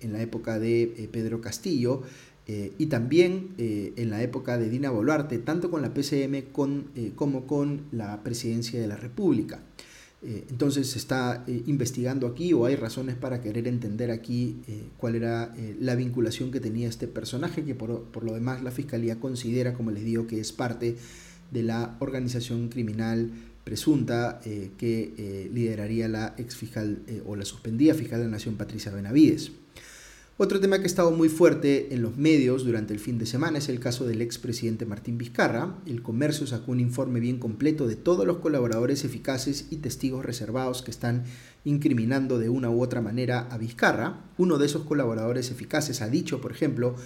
en 0.00 0.12
la 0.12 0.22
época 0.22 0.60
de 0.60 1.08
Pedro 1.10 1.40
Castillo 1.40 2.02
y 2.48 2.86
también 2.86 3.54
en 3.58 4.10
la 4.10 4.22
época 4.22 4.56
de 4.56 4.70
Dina 4.70 4.90
Boluarte, 4.90 5.38
tanto 5.38 5.68
con 5.70 5.82
la 5.82 5.92
PCM 5.92 6.52
con, 6.52 6.90
como 7.16 7.46
con 7.46 7.82
la 7.90 8.22
presidencia 8.22 8.80
de 8.80 8.86
la 8.86 8.96
República. 8.96 9.60
Eh, 10.22 10.44
entonces 10.50 10.90
se 10.90 10.98
está 10.98 11.44
eh, 11.46 11.62
investigando 11.66 12.26
aquí 12.26 12.52
o 12.54 12.64
hay 12.64 12.74
razones 12.74 13.14
para 13.16 13.42
querer 13.42 13.68
entender 13.68 14.10
aquí 14.10 14.56
eh, 14.66 14.82
cuál 14.96 15.14
era 15.14 15.54
la 15.78 15.94
vinculación 15.94 16.50
que 16.50 16.58
tenía 16.58 16.88
este 16.88 17.06
personaje, 17.06 17.64
que 17.64 17.74
por, 17.74 18.04
por, 18.04 18.24
lo 18.24 18.32
demás 18.32 18.62
la 18.62 18.70
Fiscalía 18.70 19.20
considera, 19.20 19.74
como 19.74 19.90
les 19.90 20.04
digo, 20.04 20.26
que 20.26 20.40
es 20.40 20.52
parte 20.52 20.96
de 21.52 21.62
la 21.62 21.96
organización 22.00 22.68
criminal 22.68 23.30
presunta 23.62 24.40
que 24.78 25.48
lideraría 25.52 26.08
la 26.08 26.34
ex 26.38 26.54
fiscal 26.56 27.02
o 27.24 27.34
la 27.34 27.44
suspendida 27.44 27.94
fiscal 27.94 28.20
de 28.20 28.26
la 28.26 28.32
Nación 28.32 28.56
Patricia 28.56 28.92
Benavides. 28.92 29.50
Otro 30.38 30.60
tema 30.60 30.76
que 30.76 30.82
ha 30.82 30.86
estado 30.86 31.12
muy 31.12 31.30
fuerte 31.30 31.94
en 31.94 32.02
los 32.02 32.18
medios 32.18 32.62
durante 32.62 32.92
el 32.92 33.00
fin 33.00 33.16
de 33.16 33.24
semana 33.24 33.56
es 33.56 33.70
el 33.70 33.80
caso 33.80 34.06
del 34.06 34.20
expresidente 34.20 34.84
Martín 34.84 35.16
Vizcarra. 35.16 35.78
El 35.86 36.02
comercio 36.02 36.46
sacó 36.46 36.72
un 36.72 36.80
informe 36.80 37.20
bien 37.20 37.38
completo 37.38 37.86
de 37.86 37.96
todos 37.96 38.26
los 38.26 38.36
colaboradores 38.36 39.06
eficaces 39.06 39.68
y 39.70 39.76
testigos 39.76 40.26
reservados 40.26 40.82
que 40.82 40.90
están 40.90 41.24
incriminando 41.64 42.38
de 42.38 42.50
una 42.50 42.68
u 42.68 42.82
otra 42.82 43.00
manera 43.00 43.48
a 43.50 43.56
Vizcarra. 43.56 44.24
Uno 44.36 44.58
de 44.58 44.66
esos 44.66 44.82
colaboradores 44.82 45.50
eficaces 45.50 46.02
ha 46.02 46.08
dicho, 46.10 46.42
por 46.42 46.52
ejemplo, 46.52 46.96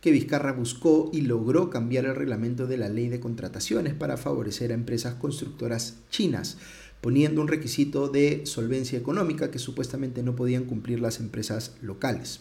que 0.00 0.12
Vizcarra 0.12 0.52
buscó 0.52 1.10
y 1.12 1.22
logró 1.22 1.70
cambiar 1.70 2.04
el 2.04 2.14
reglamento 2.14 2.68
de 2.68 2.76
la 2.76 2.88
ley 2.88 3.08
de 3.08 3.18
contrataciones 3.18 3.94
para 3.94 4.16
favorecer 4.16 4.70
a 4.70 4.74
empresas 4.74 5.14
constructoras 5.14 5.96
chinas 6.10 6.56
poniendo 7.00 7.40
un 7.40 7.48
requisito 7.48 8.08
de 8.08 8.46
solvencia 8.46 8.98
económica 8.98 9.50
que 9.50 9.58
supuestamente 9.58 10.22
no 10.22 10.36
podían 10.36 10.64
cumplir 10.64 11.00
las 11.00 11.18
empresas 11.20 11.74
locales. 11.82 12.40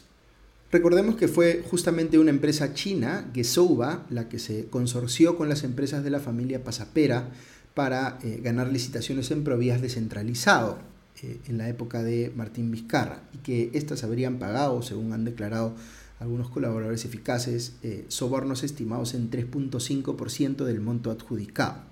Recordemos 0.75 1.15
que 1.15 1.29
fue 1.29 1.63
justamente 1.71 2.19
una 2.19 2.31
empresa 2.31 2.73
china, 2.73 3.31
Gesouba, 3.33 4.05
la 4.09 4.27
que 4.27 4.39
se 4.39 4.65
consorció 4.65 5.37
con 5.37 5.47
las 5.47 5.63
empresas 5.63 6.03
de 6.03 6.09
la 6.09 6.19
familia 6.19 6.65
Pasapera 6.65 7.29
para 7.73 8.19
eh, 8.21 8.41
ganar 8.43 8.67
licitaciones 8.67 9.31
en 9.31 9.45
provías 9.45 9.81
descentralizado 9.81 10.79
eh, 11.23 11.39
en 11.47 11.57
la 11.57 11.69
época 11.69 12.03
de 12.03 12.33
Martín 12.35 12.71
Vizcarra 12.71 13.23
y 13.33 13.37
que 13.37 13.71
éstas 13.73 14.03
habrían 14.03 14.37
pagado, 14.37 14.81
según 14.81 15.13
han 15.13 15.23
declarado 15.23 15.77
algunos 16.19 16.49
colaboradores 16.49 17.05
eficaces, 17.05 17.77
eh, 17.81 18.03
sobornos 18.09 18.63
estimados 18.63 19.13
en 19.13 19.31
3.5% 19.31 20.65
del 20.65 20.81
monto 20.81 21.09
adjudicado. 21.09 21.83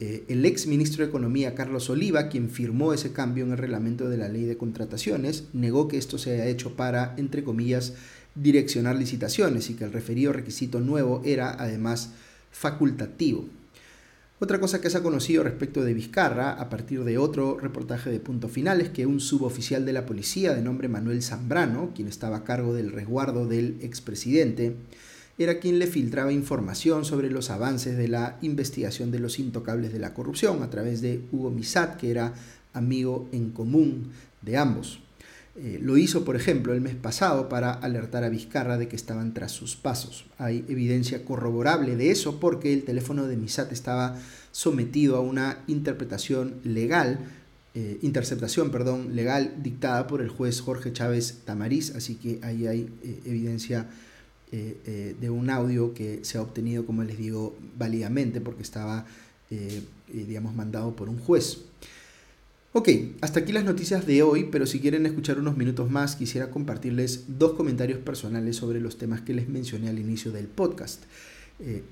Eh, 0.00 0.24
el 0.28 0.44
ex 0.44 0.66
ministro 0.66 1.02
de 1.02 1.08
Economía, 1.08 1.56
Carlos 1.56 1.90
Oliva, 1.90 2.28
quien 2.28 2.50
firmó 2.50 2.92
ese 2.92 3.12
cambio 3.12 3.44
en 3.44 3.50
el 3.50 3.58
reglamento 3.58 4.08
de 4.08 4.16
la 4.16 4.28
ley 4.28 4.44
de 4.44 4.56
contrataciones, 4.56 5.44
negó 5.52 5.88
que 5.88 5.98
esto 5.98 6.18
se 6.18 6.32
haya 6.32 6.46
hecho 6.46 6.76
para, 6.76 7.14
entre 7.16 7.42
comillas, 7.42 7.94
direccionar 8.36 8.94
licitaciones 8.94 9.70
y 9.70 9.74
que 9.74 9.84
el 9.84 9.92
referido 9.92 10.32
requisito 10.32 10.78
nuevo 10.78 11.20
era, 11.24 11.50
además, 11.60 12.12
facultativo. 12.52 13.48
Otra 14.40 14.60
cosa 14.60 14.80
que 14.80 14.88
se 14.88 14.98
ha 14.98 15.02
conocido 15.02 15.42
respecto 15.42 15.82
de 15.82 15.94
Vizcarra, 15.94 16.52
a 16.52 16.68
partir 16.70 17.02
de 17.02 17.18
otro 17.18 17.58
reportaje 17.58 18.08
de 18.08 18.20
Punto 18.20 18.48
Final, 18.48 18.80
es 18.80 18.90
que 18.90 19.04
un 19.04 19.18
suboficial 19.18 19.84
de 19.84 19.92
la 19.92 20.06
policía 20.06 20.54
de 20.54 20.62
nombre 20.62 20.86
Manuel 20.86 21.24
Zambrano, 21.24 21.90
quien 21.92 22.06
estaba 22.06 22.36
a 22.36 22.44
cargo 22.44 22.72
del 22.72 22.92
resguardo 22.92 23.48
del 23.48 23.78
expresidente, 23.80 24.76
era 25.38 25.60
quien 25.60 25.78
le 25.78 25.86
filtraba 25.86 26.32
información 26.32 27.04
sobre 27.04 27.30
los 27.30 27.50
avances 27.50 27.96
de 27.96 28.08
la 28.08 28.36
investigación 28.42 29.10
de 29.10 29.20
los 29.20 29.38
intocables 29.38 29.92
de 29.92 30.00
la 30.00 30.12
corrupción 30.12 30.62
a 30.62 30.70
través 30.70 31.00
de 31.00 31.22
Hugo 31.30 31.50
Misat, 31.50 31.96
que 31.96 32.10
era 32.10 32.34
amigo 32.72 33.28
en 33.32 33.50
común 33.50 34.10
de 34.42 34.56
ambos. 34.56 35.00
Eh, 35.60 35.80
lo 35.82 35.96
hizo, 35.96 36.24
por 36.24 36.36
ejemplo, 36.36 36.72
el 36.72 36.80
mes 36.80 36.94
pasado 36.94 37.48
para 37.48 37.72
alertar 37.72 38.22
a 38.22 38.28
Vizcarra 38.28 38.78
de 38.78 38.86
que 38.86 38.94
estaban 38.94 39.34
tras 39.34 39.50
sus 39.50 39.74
pasos. 39.74 40.26
Hay 40.38 40.64
evidencia 40.68 41.24
corroborable 41.24 41.96
de 41.96 42.10
eso 42.10 42.38
porque 42.38 42.72
el 42.72 42.84
teléfono 42.84 43.26
de 43.26 43.36
Misat 43.36 43.72
estaba 43.72 44.16
sometido 44.52 45.16
a 45.16 45.20
una 45.20 45.58
interpretación 45.66 46.56
legal, 46.62 47.18
eh, 47.74 47.98
interceptación, 48.02 48.70
perdón, 48.70 49.16
legal 49.16 49.54
dictada 49.62 50.06
por 50.06 50.20
el 50.20 50.28
juez 50.28 50.60
Jorge 50.60 50.92
Chávez 50.92 51.40
Tamariz, 51.44 51.94
así 51.94 52.14
que 52.14 52.38
ahí 52.42 52.68
hay 52.68 52.88
eh, 53.02 53.20
evidencia 53.24 53.88
eh, 54.50 54.80
eh, 54.86 55.16
de 55.20 55.28
un 55.28 55.50
audio 55.50 55.92
que 55.92 56.20
se 56.22 56.38
ha 56.38 56.42
obtenido, 56.42 56.86
como 56.86 57.04
les 57.04 57.18
digo, 57.18 57.54
válidamente 57.76 58.40
porque 58.40 58.62
estaba, 58.62 59.04
eh, 59.50 59.82
digamos, 60.10 60.54
mandado 60.54 60.96
por 60.96 61.10
un 61.10 61.18
juez. 61.18 61.58
Ok, 62.72 62.88
hasta 63.20 63.40
aquí 63.40 63.52
las 63.52 63.64
noticias 63.64 64.06
de 64.06 64.22
hoy, 64.22 64.48
pero 64.50 64.64
si 64.64 64.80
quieren 64.80 65.04
escuchar 65.04 65.38
unos 65.38 65.58
minutos 65.58 65.90
más, 65.90 66.16
quisiera 66.16 66.50
compartirles 66.50 67.24
dos 67.38 67.52
comentarios 67.52 67.98
personales 67.98 68.56
sobre 68.56 68.80
los 68.80 68.96
temas 68.96 69.20
que 69.20 69.34
les 69.34 69.50
mencioné 69.50 69.90
al 69.90 69.98
inicio 69.98 70.32
del 70.32 70.46
podcast. 70.46 71.02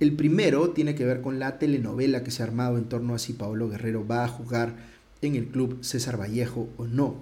el 0.00 0.12
primero 0.12 0.70
tiene 0.70 0.94
que 0.94 1.04
ver 1.04 1.20
con 1.20 1.38
la 1.38 1.58
telenovela 1.58 2.22
que 2.22 2.30
se 2.30 2.42
ha 2.42 2.46
armado 2.46 2.78
en 2.78 2.84
torno 2.84 3.14
a 3.14 3.18
si 3.18 3.32
Paolo 3.32 3.68
Guerrero 3.68 4.06
va 4.06 4.24
a 4.24 4.28
jugar 4.28 4.76
en 5.22 5.34
el 5.34 5.46
club 5.48 5.78
César 5.82 6.18
Vallejo 6.18 6.68
o 6.78 6.86
no. 6.86 7.16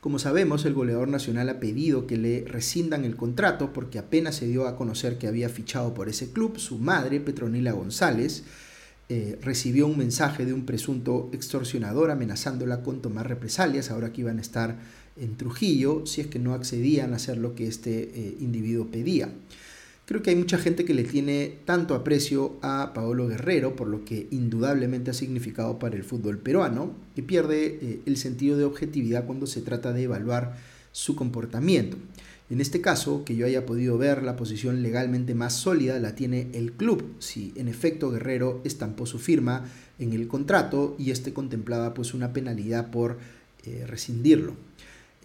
Como 0.00 0.20
sabemos, 0.20 0.64
el 0.64 0.74
goleador 0.74 1.08
nacional 1.08 1.48
ha 1.48 1.58
pedido 1.58 2.06
que 2.06 2.16
le 2.16 2.44
rescindan 2.46 3.04
el 3.04 3.16
contrato 3.16 3.72
porque 3.72 3.98
apenas 3.98 4.36
se 4.36 4.46
dio 4.46 4.68
a 4.68 4.76
conocer 4.76 5.18
que 5.18 5.26
había 5.26 5.48
fichado 5.48 5.92
por 5.92 6.08
ese 6.08 6.30
club, 6.30 6.58
su 6.58 6.78
madre, 6.78 7.18
Petronila 7.18 7.72
González, 7.72 8.44
eh, 9.08 9.38
recibió 9.42 9.88
un 9.88 9.98
mensaje 9.98 10.44
de 10.44 10.52
un 10.52 10.66
presunto 10.66 11.30
extorsionador 11.32 12.12
amenazándola 12.12 12.82
con 12.82 13.02
tomar 13.02 13.26
represalias, 13.26 13.90
ahora 13.90 14.12
que 14.12 14.20
iban 14.20 14.38
a 14.38 14.42
estar 14.42 14.76
en 15.16 15.36
Trujillo, 15.36 16.06
si 16.06 16.20
es 16.20 16.28
que 16.28 16.38
no 16.38 16.54
accedían 16.54 17.12
a 17.12 17.16
hacer 17.16 17.38
lo 17.38 17.56
que 17.56 17.66
este 17.66 18.02
eh, 18.02 18.36
individuo 18.38 18.86
pedía. 18.86 19.30
Creo 20.08 20.22
que 20.22 20.30
hay 20.30 20.36
mucha 20.36 20.56
gente 20.56 20.86
que 20.86 20.94
le 20.94 21.04
tiene 21.04 21.58
tanto 21.66 21.94
aprecio 21.94 22.56
a 22.62 22.92
Paolo 22.94 23.28
Guerrero, 23.28 23.76
por 23.76 23.88
lo 23.88 24.06
que 24.06 24.26
indudablemente 24.30 25.10
ha 25.10 25.14
significado 25.14 25.78
para 25.78 25.96
el 25.96 26.02
fútbol 26.02 26.38
peruano, 26.38 26.94
que 27.14 27.22
pierde 27.22 27.78
eh, 27.82 28.00
el 28.06 28.16
sentido 28.16 28.56
de 28.56 28.64
objetividad 28.64 29.26
cuando 29.26 29.46
se 29.46 29.60
trata 29.60 29.92
de 29.92 30.04
evaluar 30.04 30.56
su 30.92 31.14
comportamiento. 31.14 31.98
En 32.48 32.62
este 32.62 32.80
caso, 32.80 33.22
que 33.26 33.36
yo 33.36 33.44
haya 33.44 33.66
podido 33.66 33.98
ver, 33.98 34.22
la 34.22 34.36
posición 34.36 34.82
legalmente 34.82 35.34
más 35.34 35.52
sólida 35.52 35.98
la 35.98 36.14
tiene 36.14 36.48
el 36.54 36.72
club, 36.72 37.04
si 37.18 37.52
en 37.56 37.68
efecto 37.68 38.10
Guerrero 38.10 38.62
estampó 38.64 39.04
su 39.04 39.18
firma 39.18 39.66
en 39.98 40.14
el 40.14 40.26
contrato 40.26 40.96
y 40.98 41.10
este 41.10 41.34
contemplaba 41.34 41.92
pues 41.92 42.14
una 42.14 42.32
penalidad 42.32 42.90
por 42.90 43.18
eh, 43.62 43.84
rescindirlo. 43.86 44.54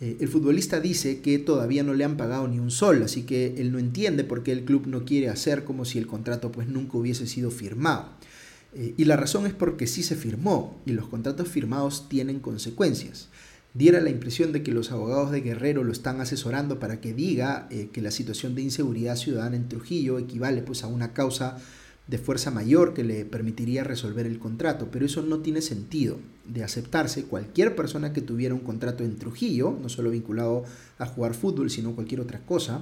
Eh, 0.02 0.18
el 0.20 0.28
futbolista 0.28 0.80
dice 0.80 1.22
que 1.22 1.40
todavía 1.40 1.84
no 1.84 1.94
le 1.94 2.04
han 2.04 2.18
pagado 2.18 2.48
ni 2.48 2.60
un 2.60 2.72
sol, 2.72 3.04
así 3.04 3.24
que 3.24 3.56
él 3.58 3.72
no 3.72 3.80
entiende 3.80 4.24
por 4.24 4.44
qué 4.44 4.52
el 4.52 4.66
club 4.66 4.88
no 4.88 5.06
quiere 5.06 5.30
hacer 5.30 5.64
como 5.64 5.86
si 5.86 5.98
el 5.98 6.08
contrato 6.08 6.52
pues 6.52 6.68
nunca 6.68 6.98
hubiese 6.98 7.28
sido 7.28 7.52
firmado. 7.52 8.08
Eh, 8.76 8.96
y 8.98 9.06
la 9.06 9.18
razón 9.18 9.46
es 9.46 9.54
porque 9.54 9.88
sí 9.88 10.02
se 10.04 10.16
firmó 10.16 10.82
y 10.86 10.92
los 10.92 11.08
contratos 11.08 11.48
firmados 11.48 12.10
tienen 12.10 12.40
consecuencias. 12.40 13.30
Diera 13.74 14.02
la 14.02 14.10
impresión 14.10 14.52
de 14.52 14.62
que 14.62 14.72
los 14.72 14.92
abogados 14.92 15.32
de 15.32 15.42
Guerrero 15.42 15.84
lo 15.84 15.92
están 15.92 16.22
asesorando 16.22 16.80
para 16.80 17.02
que 17.02 17.14
diga 17.14 17.68
eh, 17.72 17.90
que 17.92 18.02
la 18.02 18.12
situación 18.12 18.56
de 18.56 18.62
inseguridad 18.62 19.16
ciudadana 19.16 19.56
en 19.56 19.68
Trujillo 19.68 20.20
equivale 20.20 20.62
pues 20.62 20.84
a 20.84 20.88
una 20.88 21.14
causa 21.14 21.58
de 22.08 22.18
fuerza 22.18 22.52
mayor 22.52 22.94
que 22.94 23.04
le 23.04 23.26
permitiría 23.26 23.84
resolver 23.84 24.26
el 24.26 24.40
contrato, 24.40 24.90
pero 24.92 25.06
eso 25.06 25.22
no 25.22 25.40
tiene 25.40 25.62
sentido 25.62 26.18
de 26.46 26.64
aceptarse. 26.64 27.24
Cualquier 27.24 27.76
persona 27.76 28.12
que 28.12 28.22
tuviera 28.22 28.54
un 28.54 28.60
contrato 28.62 29.04
en 29.04 29.18
Trujillo, 29.18 29.78
no 29.82 29.88
solo 29.90 30.12
vinculado 30.12 30.66
a 31.00 31.06
jugar 31.06 31.34
fútbol, 31.34 31.70
sino 31.70 31.96
cualquier 31.96 32.20
otra 32.20 32.40
cosa, 32.40 32.82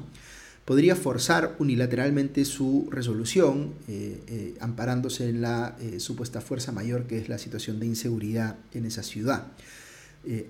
podría 0.65 0.95
forzar 0.95 1.55
unilateralmente 1.59 2.45
su 2.45 2.87
resolución, 2.91 3.73
eh, 3.87 4.23
eh, 4.27 4.55
amparándose 4.59 5.29
en 5.29 5.41
la 5.41 5.75
eh, 5.79 5.99
supuesta 5.99 6.41
fuerza 6.41 6.71
mayor 6.71 7.07
que 7.07 7.17
es 7.17 7.29
la 7.29 7.37
situación 7.37 7.79
de 7.79 7.87
inseguridad 7.87 8.57
en 8.73 8.85
esa 8.85 9.03
ciudad. 9.03 9.47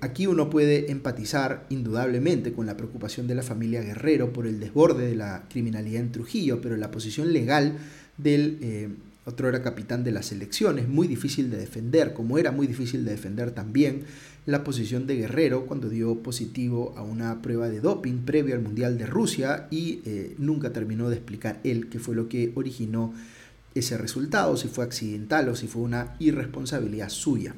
aquí 0.01 0.27
uno 0.27 0.49
puede 0.49 0.91
empatizar 0.91 1.65
indudablemente 1.69 2.51
con 2.51 2.65
la 2.65 2.75
preocupación 2.75 3.25
de 3.27 3.35
la 3.35 3.41
familia 3.41 3.81
Guerrero 3.81 4.33
por 4.33 4.45
el 4.45 4.59
desborde 4.59 5.07
de 5.07 5.15
la 5.15 5.45
criminalidad 5.49 6.01
en 6.01 6.11
Trujillo, 6.11 6.59
pero 6.59 6.75
la 6.75 6.91
posición 6.91 7.31
legal 7.31 7.77
del 8.17 8.57
eh, 8.61 8.89
otro 9.25 9.47
era 9.49 9.61
capitán 9.61 10.03
de 10.03 10.11
la 10.11 10.23
selección. 10.23 10.79
Es 10.79 10.87
muy 10.87 11.07
difícil 11.07 11.49
de 11.51 11.57
defender, 11.57 12.13
como 12.13 12.37
era 12.37 12.51
muy 12.51 12.67
difícil 12.67 13.05
de 13.05 13.11
defender 13.11 13.51
también 13.51 14.03
la 14.45 14.63
posición 14.63 15.05
de 15.05 15.17
Guerrero 15.17 15.67
cuando 15.67 15.89
dio 15.89 16.23
positivo 16.23 16.93
a 16.97 17.03
una 17.03 17.41
prueba 17.41 17.69
de 17.69 17.79
doping 17.79 18.25
previo 18.25 18.55
al 18.55 18.61
Mundial 18.61 18.97
de 18.97 19.05
Rusia 19.05 19.67
y 19.69 20.01
eh, 20.05 20.35
nunca 20.39 20.73
terminó 20.73 21.09
de 21.09 21.17
explicar 21.17 21.59
él 21.63 21.89
qué 21.89 21.99
fue 21.99 22.15
lo 22.15 22.27
que 22.27 22.51
originó 22.55 23.13
ese 23.75 23.97
resultado, 23.97 24.57
si 24.57 24.67
fue 24.67 24.83
accidental 24.83 25.47
o 25.49 25.55
si 25.55 25.67
fue 25.67 25.83
una 25.83 26.15
irresponsabilidad 26.19 27.09
suya. 27.09 27.55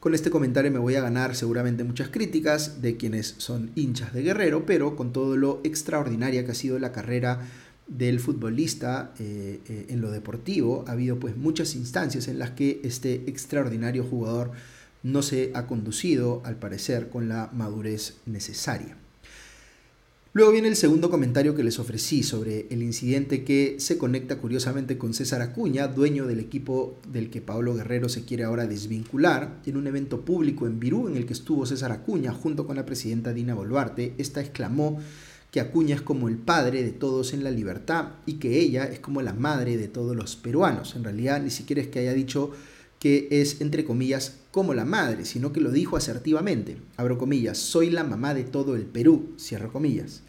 Con 0.00 0.14
este 0.14 0.30
comentario 0.30 0.70
me 0.70 0.78
voy 0.78 0.94
a 0.94 1.00
ganar 1.00 1.34
seguramente 1.34 1.84
muchas 1.84 2.08
críticas 2.08 2.82
de 2.82 2.96
quienes 2.96 3.34
son 3.38 3.70
hinchas 3.74 4.12
de 4.12 4.22
Guerrero, 4.22 4.66
pero 4.66 4.94
con 4.94 5.12
todo 5.12 5.36
lo 5.36 5.60
extraordinaria 5.64 6.44
que 6.44 6.52
ha 6.52 6.54
sido 6.54 6.78
la 6.78 6.92
carrera 6.92 7.40
del 7.88 8.20
futbolista 8.20 9.14
eh, 9.18 9.60
eh, 9.68 9.86
en 9.88 10.00
lo 10.00 10.10
deportivo. 10.10 10.84
Ha 10.86 10.92
habido 10.92 11.18
pues 11.18 11.36
muchas 11.36 11.74
instancias 11.74 12.28
en 12.28 12.38
las 12.38 12.50
que 12.50 12.80
este 12.84 13.24
extraordinario 13.26 14.04
jugador 14.04 14.52
no 15.02 15.22
se 15.22 15.50
ha 15.54 15.66
conducido, 15.66 16.42
al 16.44 16.56
parecer, 16.56 17.08
con 17.08 17.28
la 17.28 17.50
madurez 17.52 18.16
necesaria. 18.26 18.96
Luego 20.34 20.52
viene 20.52 20.68
el 20.68 20.76
segundo 20.76 21.08
comentario 21.08 21.54
que 21.54 21.64
les 21.64 21.78
ofrecí 21.78 22.22
sobre 22.22 22.66
el 22.70 22.82
incidente 22.82 23.44
que 23.44 23.76
se 23.80 23.96
conecta 23.96 24.36
curiosamente 24.36 24.98
con 24.98 25.14
César 25.14 25.40
Acuña, 25.40 25.88
dueño 25.88 26.26
del 26.26 26.38
equipo 26.38 26.98
del 27.10 27.30
que 27.30 27.40
Pablo 27.40 27.74
Guerrero 27.74 28.10
se 28.10 28.24
quiere 28.24 28.44
ahora 28.44 28.66
desvincular. 28.66 29.60
En 29.64 29.78
un 29.78 29.86
evento 29.86 30.20
público 30.20 30.66
en 30.66 30.78
Virú 30.78 31.08
en 31.08 31.16
el 31.16 31.24
que 31.24 31.32
estuvo 31.32 31.64
César 31.64 31.92
Acuña 31.92 32.32
junto 32.32 32.66
con 32.66 32.76
la 32.76 32.84
presidenta 32.84 33.32
Dina 33.32 33.54
Boluarte, 33.54 34.14
esta 34.18 34.40
exclamó 34.40 35.00
que 35.50 35.60
Acuña 35.60 35.94
es 35.94 36.02
como 36.02 36.28
el 36.28 36.36
padre 36.36 36.82
de 36.82 36.90
todos 36.90 37.32
en 37.32 37.42
la 37.42 37.50
libertad 37.50 38.10
y 38.26 38.34
que 38.34 38.60
ella 38.60 38.84
es 38.84 39.00
como 39.00 39.22
la 39.22 39.32
madre 39.32 39.76
de 39.76 39.88
todos 39.88 40.14
los 40.14 40.36
peruanos. 40.36 40.94
En 40.94 41.04
realidad 41.04 41.42
ni 41.42 41.50
siquiera 41.50 41.80
es 41.80 41.88
que 41.88 42.00
haya 42.00 42.12
dicho 42.12 42.52
que 42.98 43.28
es, 43.30 43.60
entre 43.60 43.84
comillas, 43.84 44.36
como 44.50 44.74
la 44.74 44.84
madre, 44.84 45.24
sino 45.24 45.52
que 45.52 45.60
lo 45.60 45.70
dijo 45.70 45.96
asertivamente. 45.96 46.76
Abro 46.96 47.16
comillas, 47.16 47.58
soy 47.58 47.90
la 47.90 48.04
mamá 48.04 48.34
de 48.34 48.44
todo 48.44 48.74
el 48.74 48.84
Perú, 48.84 49.34
cierro 49.38 49.72
comillas. 49.72 50.22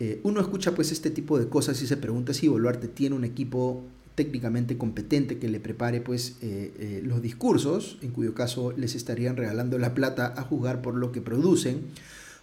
Eh, 0.00 0.20
uno 0.24 0.40
escucha 0.40 0.74
pues 0.74 0.90
este 0.90 1.10
tipo 1.10 1.38
de 1.38 1.48
cosas 1.48 1.80
y 1.80 1.86
se 1.86 1.96
pregunta 1.96 2.34
si 2.34 2.48
Boluarte 2.48 2.88
tiene 2.88 3.14
un 3.14 3.24
equipo 3.24 3.84
técnicamente 4.14 4.76
competente 4.76 5.38
que 5.38 5.48
le 5.48 5.60
prepare 5.60 6.00
pues 6.00 6.36
eh, 6.42 6.72
eh, 6.78 7.02
los 7.04 7.22
discursos, 7.22 7.98
en 8.02 8.10
cuyo 8.10 8.34
caso 8.34 8.72
les 8.72 8.94
estarían 8.94 9.36
regalando 9.36 9.78
la 9.78 9.94
plata 9.94 10.34
a 10.36 10.42
jugar 10.42 10.82
por 10.82 10.94
lo 10.94 11.12
que 11.12 11.22
producen, 11.22 11.82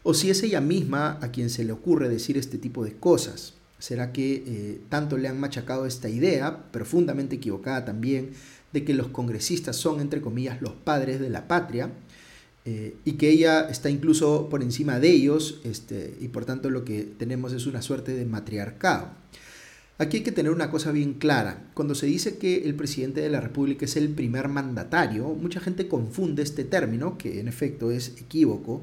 o 0.03 0.13
si 0.13 0.29
es 0.29 0.43
ella 0.43 0.61
misma 0.61 1.19
a 1.21 1.31
quien 1.31 1.49
se 1.49 1.63
le 1.63 1.71
ocurre 1.71 2.09
decir 2.09 2.37
este 2.37 2.57
tipo 2.57 2.83
de 2.83 2.93
cosas. 2.93 3.53
¿Será 3.79 4.11
que 4.11 4.81
tanto 4.89 5.17
le 5.17 5.29
han 5.29 5.39
machacado 5.39 5.85
esta 5.85 6.09
idea, 6.09 6.69
profundamente 6.71 7.37
equivocada 7.37 7.85
también, 7.85 8.31
de 8.73 8.83
que 8.83 8.93
los 8.93 9.07
congresistas 9.07 9.77
son, 9.77 10.01
entre 10.01 10.19
comillas, 10.19 10.61
los 10.61 10.73
padres 10.73 11.21
de 11.21 11.29
la 11.29 11.47
patria? 11.47 11.89
Eh, 12.65 12.97
y 13.05 13.13
que 13.13 13.29
ella 13.29 13.69
está 13.69 13.89
incluso 13.89 14.49
por 14.49 14.61
encima 14.61 14.99
de 14.99 15.09
ellos, 15.09 15.59
este, 15.63 16.15
y 16.19 16.27
por 16.27 16.45
tanto 16.45 16.69
lo 16.69 16.83
que 16.83 17.03
tenemos 17.03 17.53
es 17.53 17.65
una 17.65 17.81
suerte 17.81 18.13
de 18.13 18.25
matriarcado. 18.25 19.09
Aquí 19.97 20.17
hay 20.17 20.23
que 20.23 20.31
tener 20.31 20.51
una 20.51 20.69
cosa 20.69 20.91
bien 20.91 21.13
clara. 21.15 21.71
Cuando 21.73 21.95
se 21.95 22.05
dice 22.05 22.37
que 22.37 22.63
el 22.65 22.75
presidente 22.75 23.21
de 23.21 23.29
la 23.29 23.41
República 23.41 23.85
es 23.85 23.95
el 23.95 24.09
primer 24.09 24.49
mandatario, 24.49 25.29
mucha 25.29 25.59
gente 25.59 25.87
confunde 25.87 26.43
este 26.43 26.63
término, 26.63 27.17
que 27.17 27.39
en 27.39 27.47
efecto 27.47 27.91
es 27.91 28.09
equívoco, 28.19 28.81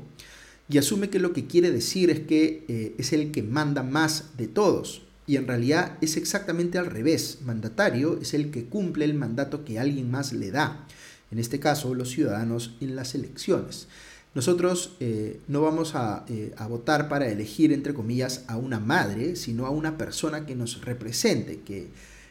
y 0.68 0.78
asume 0.78 1.10
que 1.10 1.18
lo 1.18 1.32
que 1.32 1.46
quiere 1.46 1.70
decir 1.70 2.10
es 2.10 2.20
que 2.20 2.64
eh, 2.68 2.94
es 2.98 3.12
el 3.12 3.30
que 3.30 3.42
manda 3.42 3.82
más 3.82 4.36
de 4.36 4.48
todos. 4.48 5.02
Y 5.28 5.36
en 5.36 5.46
realidad 5.48 5.98
es 6.00 6.16
exactamente 6.16 6.78
al 6.78 6.86
revés. 6.86 7.38
Mandatario 7.44 8.18
es 8.20 8.34
el 8.34 8.50
que 8.50 8.64
cumple 8.64 9.04
el 9.04 9.14
mandato 9.14 9.64
que 9.64 9.78
alguien 9.78 10.10
más 10.10 10.32
le 10.32 10.50
da 10.50 10.86
en 11.30 11.38
este 11.38 11.58
caso 11.60 11.94
los 11.94 12.10
ciudadanos 12.10 12.76
en 12.80 12.96
las 12.96 13.14
elecciones. 13.14 13.88
Nosotros 14.34 14.96
eh, 15.00 15.40
no 15.48 15.62
vamos 15.62 15.94
eh, 16.28 16.52
a, 16.56 16.66
votar 16.66 17.08
para 17.08 17.28
elegir, 17.28 17.72
entre 17.72 17.94
comillas, 17.94 18.44
a 18.48 18.56
una 18.56 18.78
madre, 18.78 19.34
sino 19.34 19.66
a 19.66 19.70
una 19.70 19.96
persona 19.96 20.44
que 20.44 20.54
nos 20.54 20.84
represente, 20.84 21.60
que 21.60 21.88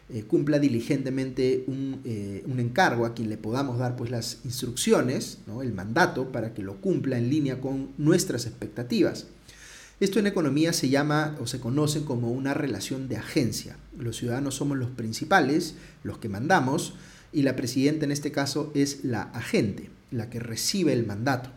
eh, 0.10 0.24
cumpla 0.24 0.60
diligentemente 0.60 1.64
un, 1.68 2.02
encargo 2.58 3.06
a 3.06 3.14
quien 3.14 3.30
le 3.30 3.38
podamos 3.38 3.78
dar 3.78 3.96
pues, 3.96 4.12
las 4.12 4.40
instrucciones, 4.44 5.40
¿no? 5.48 5.62
el 5.62 5.74
mandato, 5.74 6.32
para 6.32 6.54
que 6.54 6.64
lo 6.64 6.82
cumpla 6.82 7.18
en 7.18 7.30
línea 7.30 7.60
con 7.62 7.90
nuestras 7.98 8.46
expectativas. 8.46 9.28
Esto 10.00 10.20
en 10.20 10.28
economía 10.28 10.74
se 10.74 10.90
llama 10.90 11.38
o 11.40 11.48
se 11.48 11.62
conoce 11.62 12.04
como 12.04 12.32
una 12.32 12.54
relación 12.54 13.08
de 13.08 13.16
agencia. 13.16 13.78
Los 13.98 14.18
ciudadanos 14.18 14.56
somos 14.56 14.78
los 14.78 14.90
principales, 14.90 15.76
los 16.04 16.18
que 16.18 16.28
mandamos, 16.28 16.96
y 17.32 17.44
la 17.44 17.56
presidenta 17.56 18.06
en 18.06 18.12
este 18.12 18.32
caso 18.32 18.72
es 18.76 19.06
la 19.06 19.24
agente, 19.24 19.90
la 20.12 20.30
que 20.30 20.40
recibe 20.40 20.92
el 20.92 21.06
mandato. 21.06 21.50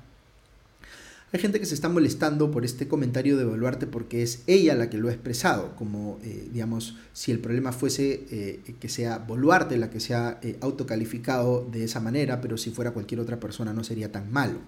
Hay 1.30 1.40
gente 1.40 1.60
que 1.60 1.66
se 1.66 1.74
está 1.74 1.90
molestando 1.90 2.50
por 2.50 2.64
este 2.64 2.88
comentario 2.88 3.36
de 3.36 3.44
Boluarte 3.44 3.86
porque 3.86 4.22
es 4.22 4.42
ella 4.46 4.74
la 4.74 4.88
que 4.88 4.96
lo 4.96 5.08
ha 5.08 5.12
expresado, 5.12 5.76
como 5.76 6.18
eh, 6.22 6.48
digamos 6.52 6.96
si 7.12 7.32
el 7.32 7.38
problema 7.38 7.72
fuese 7.72 8.24
eh, 8.30 8.74
que 8.80 8.88
sea 8.88 9.18
Boluarte 9.18 9.76
la 9.76 9.90
que 9.90 10.00
se 10.00 10.14
ha 10.14 10.38
eh, 10.42 10.56
autocalificado 10.62 11.68
de 11.70 11.84
esa 11.84 12.00
manera, 12.00 12.40
pero 12.40 12.56
si 12.56 12.70
fuera 12.70 12.92
cualquier 12.92 13.20
otra 13.20 13.38
persona 13.38 13.74
no 13.74 13.84
sería 13.84 14.10
tan 14.10 14.32
malo. 14.32 14.58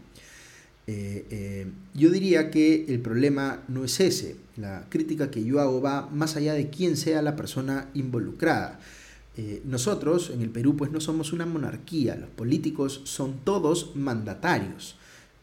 yo 1.94 2.10
diría 2.10 2.50
que 2.50 2.84
el 2.88 3.00
problema 3.00 3.62
no 3.68 3.84
es 3.84 4.00
ese, 4.00 4.36
la 4.56 4.86
crítica 4.90 5.30
que 5.30 5.44
yo 5.44 5.60
hago 5.60 5.80
va 5.80 6.08
más 6.12 6.36
allá 6.36 6.52
de 6.52 6.68
quién 6.68 6.96
sea 6.96 7.22
la 7.22 7.36
persona 7.36 7.88
involucrada. 7.94 8.80
Eh, 9.36 9.62
nosotros 9.64 10.30
en 10.30 10.42
el 10.42 10.50
Perú 10.50 10.76
pues 10.76 10.90
no 10.90 11.00
somos 11.00 11.32
una 11.32 11.46
monarquía, 11.46 12.16
los 12.16 12.28
políticos 12.30 13.00
son 13.04 13.38
todos 13.44 13.94
mandatarios. 13.94 14.96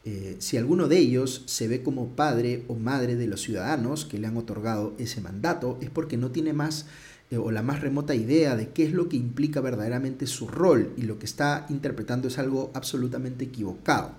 Eh, 0.09 0.37
si 0.39 0.55
alguno 0.55 0.87
de 0.87 0.97
ellos 0.99 1.43
se 1.47 1.67
ve 1.67 1.83
como 1.83 2.15
padre 2.15 2.63
o 2.69 2.75
madre 2.75 3.17
de 3.17 3.27
los 3.27 3.41
ciudadanos 3.41 4.05
que 4.05 4.17
le 4.17 4.27
han 4.27 4.37
otorgado 4.37 4.95
ese 4.97 5.19
mandato, 5.19 5.77
es 5.81 5.89
porque 5.89 6.15
no 6.15 6.31
tiene 6.31 6.53
más 6.53 6.85
eh, 7.29 7.35
o 7.35 7.51
la 7.51 7.61
más 7.61 7.81
remota 7.81 8.15
idea 8.15 8.55
de 8.55 8.69
qué 8.69 8.85
es 8.85 8.93
lo 8.93 9.09
que 9.09 9.17
implica 9.17 9.59
verdaderamente 9.59 10.25
su 10.25 10.47
rol 10.47 10.93
y 10.95 11.01
lo 11.01 11.19
que 11.19 11.25
está 11.25 11.65
interpretando 11.67 12.29
es 12.29 12.37
algo 12.37 12.71
absolutamente 12.73 13.43
equivocado. 13.43 14.13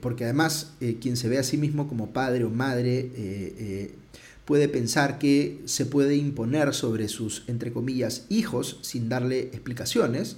porque 0.00 0.24
además 0.24 0.74
quien 1.00 1.16
se 1.16 1.28
ve 1.28 1.38
a 1.38 1.42
sí 1.42 1.56
mismo 1.56 1.88
como 1.88 2.12
padre 2.12 2.44
o 2.44 2.50
madre 2.50 3.90
puede 4.44 4.68
pensar 4.68 5.18
que 5.18 5.60
se 5.64 5.86
puede 5.86 6.14
imponer 6.14 6.72
sobre 6.72 7.08
sus, 7.08 7.42
entre 7.48 7.72
comillas, 7.72 8.26
hijos 8.28 8.78
sin 8.82 9.08
darle 9.08 9.40
explicaciones, 9.40 10.36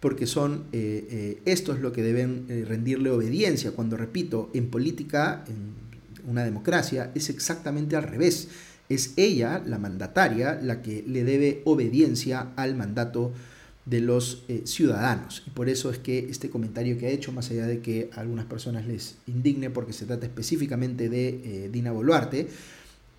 porque 0.00 0.26
son 0.26 0.64
eh, 0.72 1.06
eh, 1.10 1.42
estos 1.44 1.80
lo 1.80 1.92
que 1.92 2.02
deben 2.02 2.46
eh, 2.48 2.64
rendirle 2.66 3.10
obediencia. 3.10 3.72
Cuando 3.72 3.96
repito, 3.96 4.50
en 4.54 4.68
política, 4.68 5.44
en 5.46 6.30
una 6.30 6.44
democracia, 6.44 7.12
es 7.14 7.30
exactamente 7.30 7.96
al 7.96 8.04
revés. 8.04 8.48
Es 8.88 9.12
ella, 9.16 9.62
la 9.64 9.78
mandataria, 9.78 10.58
la 10.60 10.82
que 10.82 11.04
le 11.06 11.22
debe 11.24 11.62
obediencia 11.64 12.52
al 12.56 12.74
mandato 12.74 13.32
de 13.86 14.00
los 14.00 14.44
ciudadanos. 14.64 15.42
Y 15.46 15.50
por 15.50 15.68
eso 15.68 15.90
es 15.90 15.98
que 15.98 16.18
este 16.30 16.50
comentario 16.50 16.98
que 16.98 17.06
ha 17.06 17.10
hecho, 17.10 17.32
más 17.32 17.50
allá 17.50 17.66
de 17.66 17.80
que 17.80 18.10
a 18.14 18.20
algunas 18.20 18.46
personas 18.46 18.86
les 18.86 19.16
indigne 19.26 19.70
porque 19.70 19.92
se 19.92 20.06
trata 20.06 20.26
específicamente 20.26 21.08
de 21.08 21.70
Dina 21.72 21.92
Boluarte, 21.92 22.48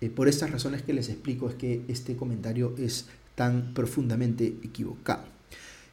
eh, 0.02 0.10
por 0.10 0.26
estas 0.26 0.50
razones 0.50 0.82
que 0.82 0.92
les 0.92 1.08
explico 1.08 1.48
es 1.48 1.54
que 1.54 1.82
este 1.86 2.16
comentario 2.16 2.74
es 2.76 3.06
tan 3.36 3.72
profundamente 3.72 4.46
equivocado. 4.64 5.22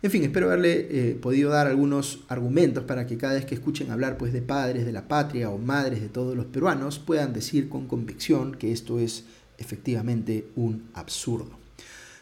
En 0.02 0.12
fin, 0.12 0.24
espero 0.24 0.48
haberle 0.48 0.88
eh, 0.90 1.16
podido 1.22 1.50
dar 1.50 1.68
algunos 1.68 2.22
argumentos 2.30 2.86
para 2.86 3.06
que 3.06 3.18
cada 3.18 3.34
vez 3.34 3.46
que 3.46 3.56
escuchen 3.56 3.92
hablar 3.92 4.18
pues, 4.18 4.32
de 4.32 4.42
padres 4.42 4.86
de 4.86 4.94
la 4.94 5.10
patria 5.10 5.50
o 5.50 5.58
madres 5.58 6.02
de 6.02 6.08
todos 6.08 6.38
los 6.38 6.46
peruanos 6.46 7.00
puedan 7.00 7.34
decir 7.34 7.68
con 7.68 7.88
convicción 7.88 8.54
que 8.54 8.72
esto 8.72 9.00
es 9.00 9.26
efectivamente 9.58 10.48
un 10.56 10.84
absurdo. 10.94 11.60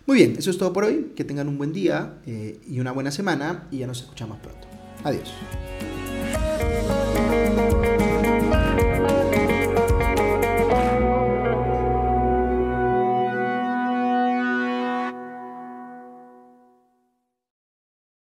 Muy 0.07 0.17
bien, 0.17 0.35
eso 0.37 0.49
es 0.49 0.57
todo 0.57 0.73
por 0.73 0.85
hoy. 0.85 1.11
Que 1.15 1.23
tengan 1.23 1.47
un 1.47 1.57
buen 1.57 1.71
día 1.71 2.15
eh, 2.25 2.59
y 2.67 2.79
una 2.79 2.93
buena 2.93 3.11
semana 3.11 3.67
y 3.69 3.79
ya 3.79 3.87
nos 3.87 4.01
escuchamos 4.01 4.39
pronto. 4.39 4.67
Adiós. 5.03 5.31